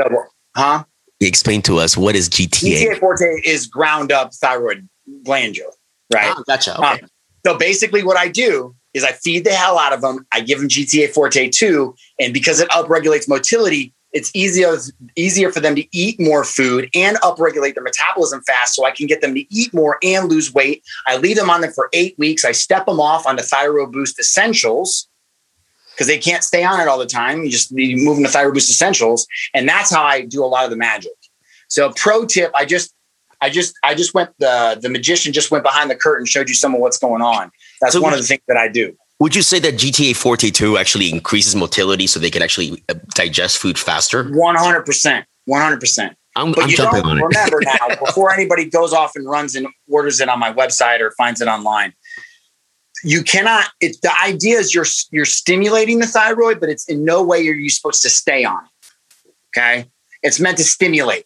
[0.55, 0.85] Huh?
[1.21, 2.83] Explain to us what is GTA?
[2.83, 4.89] GTA Forte is ground up thyroid
[5.25, 5.71] glandular,
[6.13, 6.35] right?
[6.37, 6.77] Oh, gotcha.
[6.77, 6.87] Okay.
[6.87, 6.99] Um,
[7.45, 10.27] so basically, what I do is I feed the hell out of them.
[10.33, 14.77] I give them GTA Forte 2, and because it upregulates motility, it's easier
[15.15, 19.07] easier for them to eat more food and upregulate their metabolism fast so I can
[19.07, 20.83] get them to eat more and lose weight.
[21.07, 22.45] I leave them on them for eight weeks.
[22.45, 25.09] I step them off onto Thyroid Boost Essentials,
[25.97, 27.43] because they can't stay on it all the time.
[27.43, 30.45] You just need to move them to Thyroid Boost Essentials, and that's how I do
[30.45, 31.13] a lot of the magic.
[31.69, 32.95] So, pro tip: I just,
[33.41, 36.55] I just, I just went the the magician just went behind the curtain, showed you
[36.55, 37.51] some of what's going on.
[37.81, 38.97] That's so one of the things that I do.
[39.19, 42.95] Would you say that GTA Forte 2 actually increases motility so they can actually uh,
[43.15, 44.25] digest food faster?
[44.25, 45.25] 100%.
[45.49, 46.15] 100%.
[46.37, 47.23] I'm, but I'm you jumping on it.
[47.23, 51.13] Remember now, before anybody goes off and runs and orders it on my website or
[51.13, 51.95] finds it online,
[53.03, 57.23] you cannot it, the idea is you're you're stimulating the thyroid but it's in no
[57.23, 59.91] way are you supposed to stay on it okay
[60.23, 61.25] it's meant to stimulate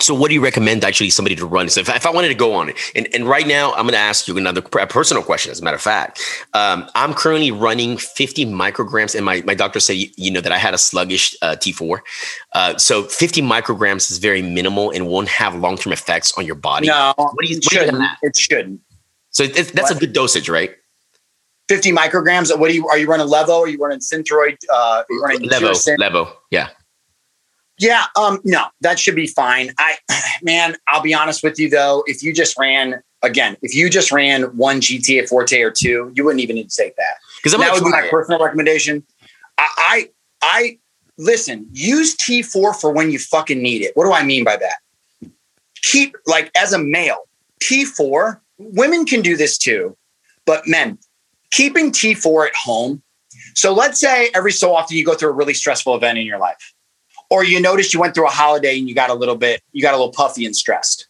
[0.00, 1.68] so what do you recommend actually somebody to run?
[1.68, 3.92] So if, if I wanted to go on it, and, and right now I'm going
[3.92, 5.52] to ask you another personal question.
[5.52, 6.20] As a matter of fact,
[6.52, 10.58] um, I'm currently running 50 micrograms, and my, my doctor said you, know that I
[10.58, 12.00] had a sluggish uh, T4.
[12.52, 16.56] Uh, so 50 micrograms is very minimal and won't have long term effects on your
[16.56, 16.88] body.
[16.88, 18.04] No, what do you, it, shouldn't.
[18.22, 18.80] it shouldn't.
[19.34, 19.90] So that's what?
[19.90, 20.74] a good dosage, right?
[21.68, 22.56] 50 micrograms.
[22.56, 23.60] What are you, are you running Levo?
[23.60, 24.56] Are you running Synthroid?
[24.72, 26.32] Uh, are you running Levo, Levo.
[26.50, 26.68] Yeah.
[27.78, 28.04] Yeah.
[28.16, 29.72] Um, no, that should be fine.
[29.78, 29.96] I,
[30.42, 32.04] man, I'll be honest with you though.
[32.06, 36.24] If you just ran again, if you just ran one GTA Forte or two, you
[36.24, 37.14] wouldn't even need to take that.
[37.42, 38.10] Because that would be my it.
[38.10, 39.04] personal recommendation.
[39.58, 40.10] I, I,
[40.42, 40.78] I
[41.18, 43.96] listen, use T4 for when you fucking need it.
[43.96, 45.30] What do I mean by that?
[45.82, 47.28] Keep like as a male,
[47.60, 49.96] T4 women can do this too,
[50.46, 50.98] but men,
[51.50, 53.02] keeping T4 at home.
[53.54, 56.38] So let's say every so often you go through a really stressful event in your
[56.38, 56.74] life,
[57.30, 59.82] or you notice you went through a holiday and you got a little bit, you
[59.82, 61.08] got a little puffy and stressed,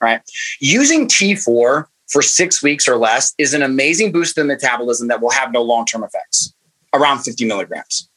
[0.00, 0.20] right?
[0.60, 5.30] Using T4 for six weeks or less is an amazing boost in metabolism that will
[5.30, 6.54] have no long term effects
[6.92, 8.08] around 50 milligrams.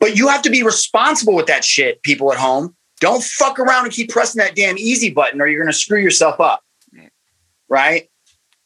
[0.00, 2.74] But you have to be responsible with that shit, people at home.
[3.00, 6.00] Don't fuck around and keep pressing that damn easy button or you're going to screw
[6.00, 6.63] yourself up
[7.68, 8.08] right?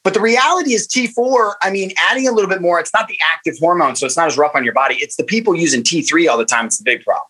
[0.05, 3.19] But the reality is T4, I mean, adding a little bit more, it's not the
[3.35, 4.97] active hormone, so it's not as rough on your body.
[5.01, 6.67] It's the people using T3 all the time.
[6.67, 7.29] It's the big problem.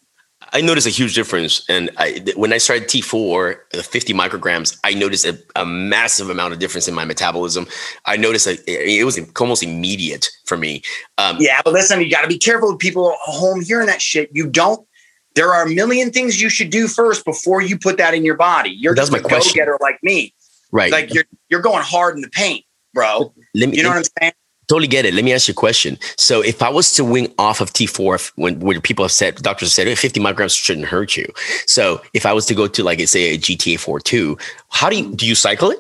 [0.53, 1.65] I noticed a huge difference.
[1.69, 6.59] And I, when I started T4, 50 micrograms, I noticed a, a, massive amount of
[6.59, 7.67] difference in my metabolism.
[8.05, 10.83] I noticed a, it was almost immediate for me.
[11.19, 14.01] Um, yeah, but listen, you got to be careful with people at home hearing that
[14.01, 14.31] shit.
[14.33, 14.87] You don't,
[15.35, 18.37] there are a million things you should do first before you put that in your
[18.37, 18.71] body.
[18.71, 20.35] You're That's just a go getter like me.
[20.71, 20.93] Right.
[20.93, 22.65] Like you're you're going hard in the paint,
[22.95, 23.33] bro.
[23.55, 24.33] Let me, you know what I'm saying?
[24.69, 25.15] Totally get it.
[25.15, 25.99] Let me ask you a question.
[26.19, 29.71] So, if I was to wing off of T4, when, when people have said, doctors
[29.71, 31.27] have said, hey, 50 micrograms shouldn't hurt you.
[31.65, 34.37] So, if I was to go to, like, say, a GTA Forte 2,
[34.69, 35.79] how do you do you cycle it?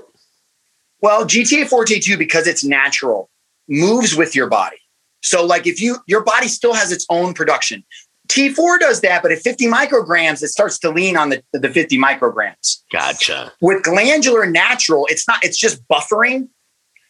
[1.03, 3.29] Well, GTA Forte 2, because it's natural,
[3.69, 4.79] moves with your body.
[5.23, 7.85] So, like, if you your body still has its own production,
[8.29, 11.99] T4 does that, but at 50 micrograms, it starts to lean on the, the 50
[11.99, 12.83] micrograms.
[12.93, 13.53] Gotcha.
[13.61, 16.49] With glandular natural, it's not, it's just buffering.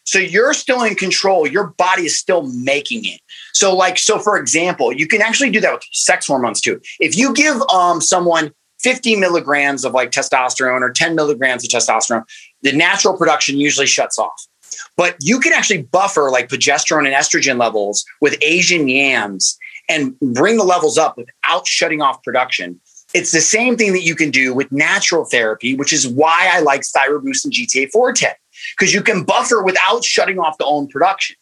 [0.05, 1.45] So you're still in control.
[1.45, 3.19] Your body is still making it.
[3.53, 6.81] So, like, so for example, you can actually do that with sex hormones too.
[6.99, 12.23] If you give um, someone 50 milligrams of like testosterone or 10 milligrams of testosterone,
[12.63, 14.47] the natural production usually shuts off.
[14.95, 19.57] But you can actually buffer like progesterone and estrogen levels with Asian yams
[19.89, 22.79] and bring the levels up without shutting off production.
[23.13, 26.59] It's the same thing that you can do with natural therapy, which is why I
[26.59, 28.27] like ThyroBoost and GTA Forte,
[28.77, 31.35] because you can buffer without shutting off the own production.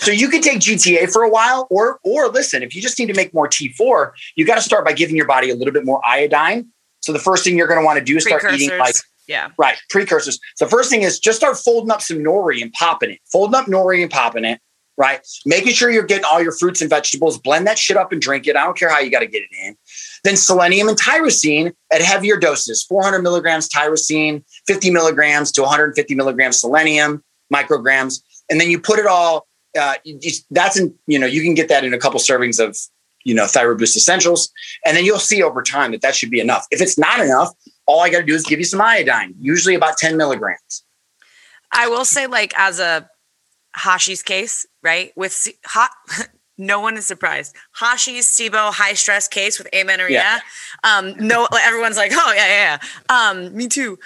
[0.00, 3.06] So you can take GTA for a while, or or listen, if you just need
[3.06, 5.84] to make more T4, you got to start by giving your body a little bit
[5.84, 6.68] more iodine.
[7.00, 8.94] So the first thing you're going to want to do is start eating like
[9.28, 10.40] yeah, right precursors.
[10.58, 13.66] The first thing is just start folding up some nori and popping it, folding up
[13.66, 14.60] nori and popping it,
[14.96, 15.26] right?
[15.46, 18.46] Making sure you're getting all your fruits and vegetables, blend that shit up and drink
[18.46, 18.56] it.
[18.56, 19.76] I don't care how you got to get it in.
[20.24, 26.60] Then selenium and tyrosine at heavier doses 400 milligrams tyrosine, 50 milligrams to 150 milligrams
[26.60, 28.22] selenium micrograms.
[28.50, 29.46] And then you put it all,
[29.78, 29.94] uh,
[30.50, 32.76] that's in, you know, you can get that in a couple servings of,
[33.24, 34.50] you know, ThyroBoost Essentials.
[34.84, 36.66] And then you'll see over time that that should be enough.
[36.70, 37.50] If it's not enough,
[37.86, 40.84] all I got to do is give you some iodine, usually about 10 milligrams.
[41.72, 43.08] I will say, like, as a
[43.74, 45.12] Hashi's case, right?
[45.16, 45.90] With hot,
[46.58, 47.56] no one is surprised.
[47.72, 50.18] Hashi's SIBO high stress case with amenorrhea.
[50.18, 50.40] Yeah.
[50.84, 52.78] Um, no, everyone's like, oh yeah, yeah,
[53.08, 53.30] yeah.
[53.30, 53.98] Um, me too.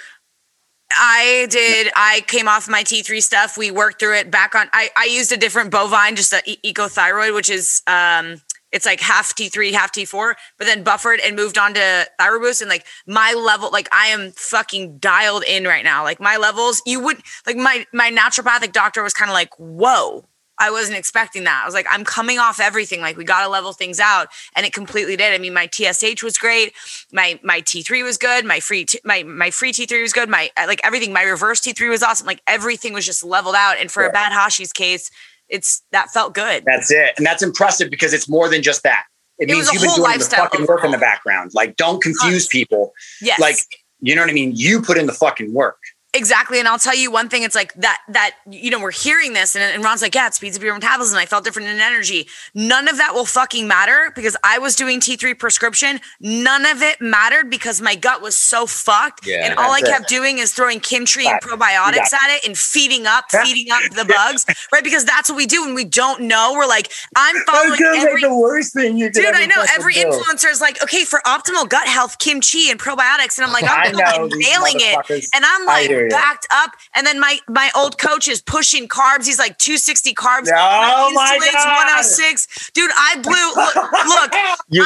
[0.89, 1.91] I did.
[1.95, 3.57] I came off my T3 stuff.
[3.57, 4.69] We worked through it back on.
[4.71, 8.41] I, I used a different bovine, just a ecothyroid, which is um,
[8.71, 12.61] it's like half T3, half T4, but then buffered and moved on to ThyroBoost.
[12.61, 16.03] And like my level, like I am fucking dialed in right now.
[16.03, 20.25] Like my levels, you would like my my naturopathic doctor was kind of like, whoa.
[20.59, 21.61] I wasn't expecting that.
[21.61, 22.99] I was like, I'm coming off everything.
[22.99, 25.31] Like we got to level things out, and it completely did.
[25.31, 26.73] I mean, my TSH was great.
[27.11, 28.43] My my T3 was good.
[28.43, 30.29] My free t- my my free T3 was good.
[30.29, 31.13] My like everything.
[31.13, 32.25] My reverse T3 was awesome.
[32.25, 33.77] Like everything was just leveled out.
[33.79, 34.09] And for yeah.
[34.09, 35.11] a bad Hashi's case,
[35.49, 36.63] it's that felt good.
[36.65, 37.13] That's it.
[37.17, 39.05] And that's impressive because it's more than just that.
[39.39, 40.77] It, it means you've been doing the fucking overall.
[40.77, 41.51] work in the background.
[41.53, 42.93] Like, don't confuse people.
[43.21, 43.39] Yes.
[43.39, 43.57] Like,
[43.99, 44.53] you know what I mean?
[44.55, 45.77] You put in the fucking work.
[46.13, 46.57] Exactly.
[46.57, 49.55] And I'll tell you one thing, it's like that, that, you know, we're hearing this
[49.55, 51.17] and, and Ron's like, yeah, it speeds up your metabolism.
[51.17, 52.27] I felt different in energy.
[52.55, 55.99] None of that will fucking matter because I was doing T3 prescription.
[56.19, 59.27] None of it mattered because my gut was so fucked.
[59.27, 60.15] Yeah, and all I kept it.
[60.15, 64.45] doing is throwing Kimchi and probiotics at it and feeding up, feeding up the bugs,
[64.71, 64.83] right?
[64.83, 66.53] Because that's what we do when we don't know.
[66.55, 69.63] We're like, I'm following every, like the worst thing you Dude, I know.
[69.75, 73.37] Every influencer is like, okay, for optimal gut health, kimchi and probiotics.
[73.37, 75.29] And I'm like, I'm nailing it.
[75.35, 76.71] And I'm like, backed up.
[76.95, 79.25] And then my my old coach is pushing carbs.
[79.25, 80.47] He's like 260 carbs.
[80.47, 82.71] Oh my, my god, 106.
[82.73, 83.33] Dude, I blew.
[83.57, 84.31] Look, look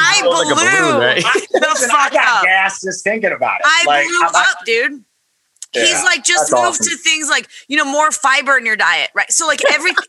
[0.02, 1.18] I blew right?
[1.18, 1.40] Eh?
[1.52, 2.44] the fuck I up.
[2.44, 3.66] gas just thinking about it.
[3.66, 5.04] I like, blew up, dude.
[5.74, 6.86] Yeah, He's like just moved awesome.
[6.86, 9.30] to things like you know more fiber in your diet, right?
[9.30, 9.92] So like every.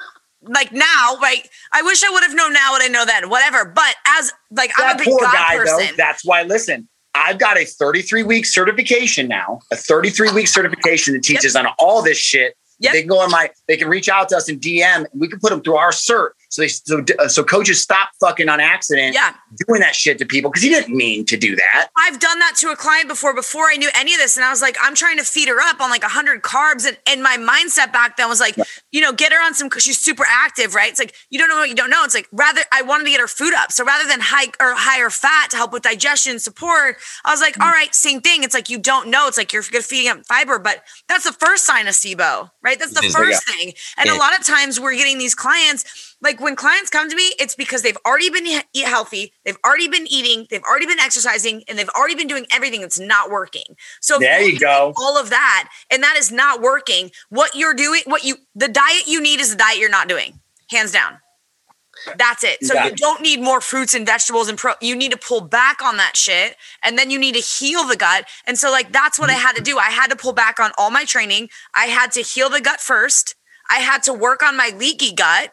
[0.46, 1.48] like now, right?
[1.72, 3.64] I wish I would have known now what I know then, whatever.
[3.64, 5.78] But as like that I'm a big God guy, person.
[5.78, 6.44] Though, that's why.
[6.44, 11.66] Listen, I've got a 33 week certification now, a 33 week certification that teaches yep.
[11.66, 12.56] on all this shit.
[12.80, 12.94] Yep.
[12.94, 15.28] They can go on my, they can reach out to us in DM and we
[15.28, 16.32] can put them through our cert.
[16.54, 19.16] So they so uh, so coaches stop fucking on accident.
[19.16, 19.34] Yeah.
[19.68, 21.90] Doing that shit to people because he didn't mean to do that.
[21.98, 24.38] I've done that to a client before before I knew any of this.
[24.38, 26.88] And I was like, I'm trying to feed her up on like hundred carbs.
[26.88, 28.66] And, and my mindset back then was like, yeah.
[28.92, 30.92] you know, get her on some because she's super active, right?
[30.92, 32.04] It's like you don't know what you don't know.
[32.04, 33.72] It's like rather I wanted to get her food up.
[33.72, 37.56] So rather than high or higher fat to help with digestion support, I was like,
[37.56, 37.64] mm-hmm.
[37.64, 38.44] all right, same thing.
[38.44, 39.28] It's like you don't know.
[39.28, 42.78] It's like you're feeding up fiber, but that's the first sign of SIBO, right?
[42.78, 43.56] That's the first yeah.
[43.56, 43.74] thing.
[43.98, 44.16] And yeah.
[44.16, 47.54] a lot of times we're getting these clients like when clients come to me, it's
[47.54, 51.78] because they've already been eat healthy, they've already been eating, they've already been exercising, and
[51.78, 53.76] they've already been doing everything that's not working.
[54.02, 54.94] So there you go.
[54.96, 57.12] All of that, and that is not working.
[57.30, 60.40] What you're doing, what you the diet you need is the diet you're not doing,
[60.70, 61.20] hands down.
[62.18, 62.64] That's it.
[62.64, 64.74] So you don't need more fruits and vegetables and pro.
[64.82, 67.96] You need to pull back on that shit, and then you need to heal the
[67.96, 68.26] gut.
[68.48, 69.78] And so, like, that's what I had to do.
[69.78, 71.50] I had to pull back on all my training.
[71.76, 73.36] I had to heal the gut first.
[73.70, 75.52] I had to work on my leaky gut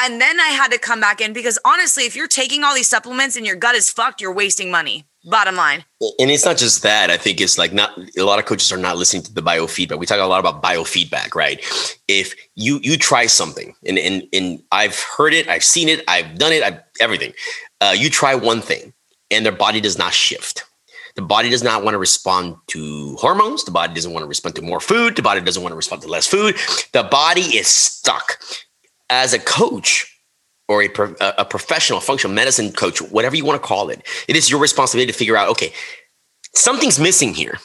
[0.00, 2.88] and then I had to come back in because honestly, if you're taking all these
[2.88, 5.04] supplements and your gut is fucked, you're wasting money.
[5.24, 5.84] Bottom line.
[6.18, 7.10] And it's not just that.
[7.10, 9.98] I think it's like not a lot of coaches are not listening to the biofeedback.
[9.98, 11.60] We talk a lot about biofeedback, right?
[12.06, 16.38] If you you try something and and, and I've heard it, I've seen it, I've
[16.38, 17.32] done it, I've everything.
[17.80, 18.94] Uh, you try one thing
[19.30, 20.64] and their body does not shift.
[21.16, 23.64] The body does not want to respond to hormones.
[23.64, 25.16] The body doesn't want to respond to more food.
[25.16, 26.56] The body doesn't want to respond to less food.
[26.92, 28.38] The body is stuck
[29.10, 30.06] as a coach,
[30.68, 30.88] or a,
[31.38, 35.10] a professional functional medicine coach, whatever you want to call it, it is your responsibility
[35.10, 35.72] to figure out, okay,
[36.54, 37.58] something's missing here.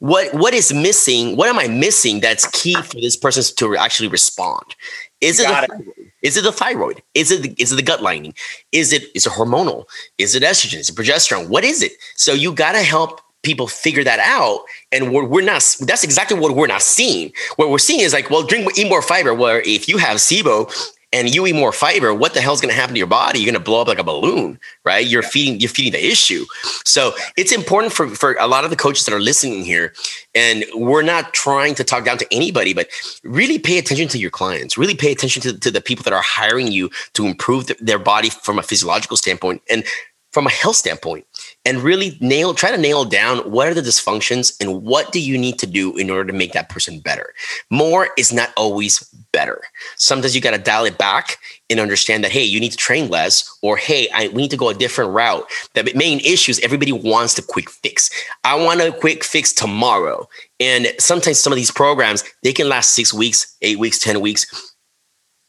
[0.00, 1.36] What what is missing?
[1.36, 4.74] What am I missing that's key for this person to actually respond?
[5.20, 6.10] Is it, the, it.
[6.22, 7.02] is it the thyroid?
[7.14, 8.34] Is it the, is it the gut lining?
[8.72, 9.84] Is it is it hormonal?
[10.18, 10.78] Is it estrogen?
[10.78, 11.48] Is it progesterone?
[11.48, 11.92] What is it?
[12.16, 16.38] So you got to help people figure that out and we're, we're not that's exactly
[16.38, 19.60] what we're not seeing what we're seeing is like well drink eat more fiber where
[19.60, 20.70] if you have sibo
[21.14, 23.38] and you eat more fiber, what the hell's going to happen to your body?
[23.38, 25.06] You're going to blow up like a balloon, right?
[25.06, 25.28] You're yeah.
[25.28, 26.44] feeding you're feeding the issue.
[26.84, 29.94] So it's important for for a lot of the coaches that are listening here,
[30.34, 32.88] and we're not trying to talk down to anybody, but
[33.22, 34.76] really pay attention to your clients.
[34.76, 38.00] Really pay attention to, to the people that are hiring you to improve the, their
[38.00, 39.84] body from a physiological standpoint and
[40.32, 41.24] from a health standpoint
[41.64, 45.38] and really nail try to nail down what are the dysfunctions and what do you
[45.38, 47.32] need to do in order to make that person better.
[47.70, 49.00] More is not always
[49.32, 49.62] better.
[49.96, 51.38] Sometimes you got to dial it back
[51.70, 54.56] and understand that hey you need to train less or hey I, we need to
[54.56, 55.46] go a different route.
[55.74, 58.10] The main issue is everybody wants the quick fix.
[58.44, 60.28] I want a quick fix tomorrow.
[60.60, 64.74] And sometimes some of these programs they can last six weeks eight weeks ten weeks.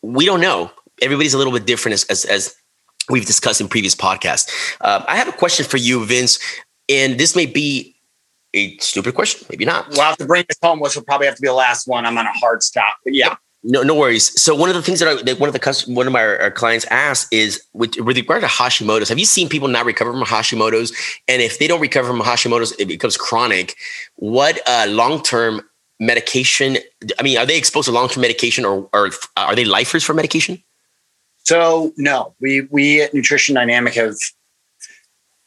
[0.01, 0.71] We don't know.
[1.01, 2.55] Everybody's a little bit different as, as, as
[3.09, 4.51] we've discussed in previous podcasts.
[4.81, 6.39] Uh, I have a question for you, Vince,
[6.89, 7.95] and this may be
[8.53, 9.89] a stupid question, maybe not.
[9.89, 12.05] We'll have to bring this home, which will probably have to be the last one.
[12.05, 13.35] I'm on a hard stop, but yeah.
[13.67, 14.39] No, no worries.
[14.39, 16.51] So one of the things that, I, that one of the one of my our
[16.51, 19.09] clients asked is with, with regard to Hashimoto's.
[19.09, 20.95] Have you seen people not recover from Hashimoto's?
[21.27, 23.75] And if they don't recover from Hashimoto's, it becomes chronic.
[24.17, 25.61] What uh, long term
[25.99, 26.77] medication?
[27.19, 30.13] I mean, are they exposed to long term medication, or, or are they lifers for
[30.13, 30.61] medication?
[31.45, 34.15] So no, we we at Nutrition Dynamic have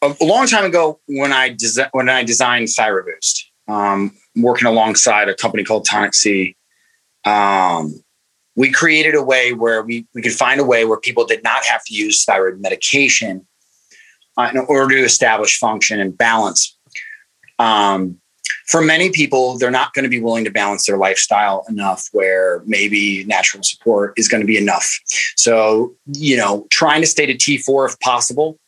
[0.01, 5.35] a, long time ago when I desi- when I designed ThyroBoost, um, working alongside a
[5.35, 6.57] company called Tonic C.
[7.25, 8.03] Um,
[8.55, 11.65] we created a way where we, we could find a way where people did not
[11.65, 13.47] have to use thyroid medication
[14.37, 16.77] uh, in order to establish function and balance.
[17.59, 18.21] Um,
[18.67, 22.63] for many people, they're not going to be willing to balance their lifestyle enough where
[22.67, 24.89] maybe natural support is going to be enough.
[25.37, 28.59] So, you know, trying to stay to T4 if possible,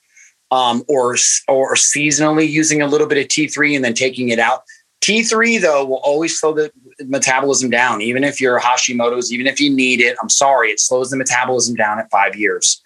[0.50, 1.16] um, or
[1.48, 4.62] or seasonally using a little bit of T3 and then taking it out.
[5.00, 6.70] T3 though will always slow the
[7.04, 10.16] metabolism down, even if you're Hashimoto's, even if you need it.
[10.22, 12.82] I'm sorry, it slows the metabolism down at five years.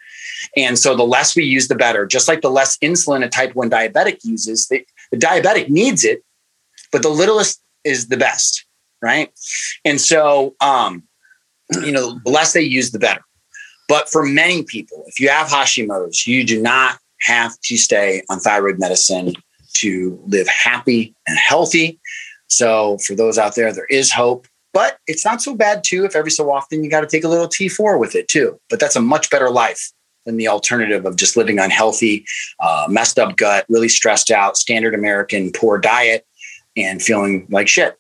[0.56, 2.06] And so the less we use, the better.
[2.06, 6.22] Just like the less insulin a type 1 diabetic uses, the, the diabetic needs it
[6.94, 8.64] but the littlest is the best,
[9.02, 9.32] right?
[9.84, 11.02] And so, um,
[11.82, 13.22] you know, the less they use, the better.
[13.88, 18.38] But for many people, if you have Hashimoto's, you do not have to stay on
[18.38, 19.32] thyroid medicine
[19.78, 21.98] to live happy and healthy.
[22.46, 26.04] So, for those out there, there is hope, but it's not so bad too.
[26.04, 28.78] If every so often you got to take a little T4 with it too, but
[28.78, 29.90] that's a much better life
[30.26, 32.24] than the alternative of just living unhealthy,
[32.60, 36.24] uh, messed up gut, really stressed out, standard American poor diet,
[36.76, 37.98] and feeling like shit.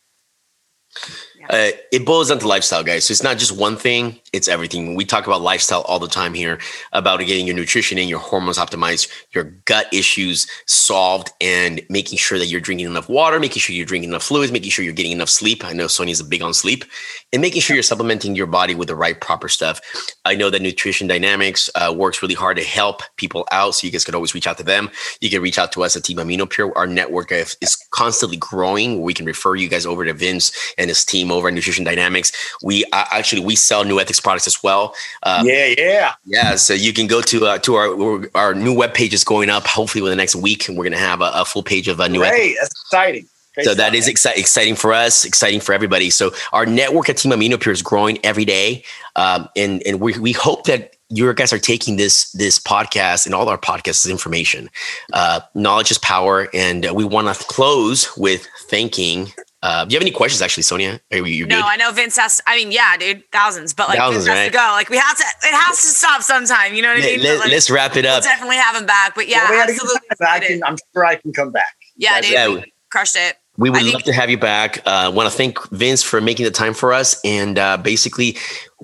[1.50, 3.04] Uh, it boils down to lifestyle, guys.
[3.04, 4.94] So it's not just one thing; it's everything.
[4.94, 6.58] We talk about lifestyle all the time here,
[6.92, 12.38] about getting your nutrition and your hormones optimized, your gut issues solved, and making sure
[12.38, 15.12] that you're drinking enough water, making sure you're drinking enough fluids, making sure you're getting
[15.12, 15.64] enough sleep.
[15.64, 16.84] I know Sonia's big on sleep,
[17.32, 19.80] and making sure you're supplementing your body with the right proper stuff.
[20.24, 23.92] I know that Nutrition Dynamics uh, works really hard to help people out, so you
[23.92, 24.90] guys can always reach out to them.
[25.20, 26.72] You can reach out to us at Team Aminopure.
[26.74, 29.02] Our network is constantly growing.
[29.02, 32.32] We can refer you guys over to Vince and his team over at Nutrition Dynamics.
[32.62, 34.94] We uh, actually we sell NuEthix products as well.
[35.22, 36.54] Um, yeah, yeah, yeah.
[36.56, 39.66] So you can go to uh, to our our new web page is going up
[39.66, 42.04] hopefully within the next week, and we're gonna have a, a full page of a
[42.04, 42.18] uh, new.
[42.20, 43.28] Great, that's exciting.
[43.54, 46.10] Great so that is exci- exciting for us, exciting for everybody.
[46.10, 48.84] So our network at Team Aminopure is growing every day,
[49.14, 53.34] um, and and we we hope that you guys are taking this this podcast and
[53.34, 54.68] all our podcasts as information.
[55.12, 59.32] Uh, knowledge is power, and we want to close with thanking
[59.64, 61.00] uh, do you have any questions, actually, Sonia?
[61.10, 61.64] Are you, no, good?
[61.64, 62.42] I know Vince has.
[62.46, 64.52] I mean, yeah, dude, thousands, but like thousands, Vince has right?
[64.52, 64.72] to go.
[64.72, 65.24] Like we have to.
[65.42, 66.74] It has to stop sometime.
[66.74, 67.22] You know what I mean?
[67.22, 68.22] Let, us like, wrap it up.
[68.22, 69.14] We'll definitely have him back.
[69.14, 70.00] But yeah, well, absolutely.
[70.20, 71.74] I can, I'm sure I can come back.
[71.96, 72.60] Yeah, dude, yeah,
[72.90, 73.36] crushed it.
[73.56, 74.86] We would love to have you back.
[74.86, 77.18] I uh, want to thank Vince for making the time for us.
[77.24, 78.36] And uh, basically,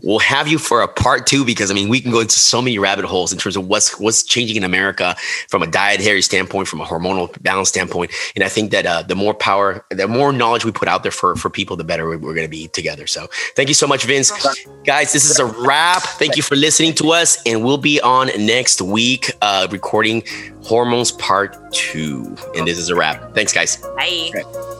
[0.02, 2.62] we'll have you for a part two because I mean we can go into so
[2.62, 5.16] many rabbit holes in terms of what's what's changing in America
[5.48, 9.14] from a dietary standpoint, from a hormonal balance standpoint, and I think that uh, the
[9.14, 12.18] more power, the more knowledge we put out there for for people, the better we're,
[12.18, 13.06] we're going to be together.
[13.06, 14.30] So thank you so much, Vince.
[14.84, 16.02] Guys, this is a wrap.
[16.02, 20.22] Thank you for listening to us, and we'll be on next week uh, recording
[20.62, 22.36] hormones part two.
[22.56, 23.34] And this is a wrap.
[23.34, 23.76] Thanks, guys.
[23.76, 24.78] Bye.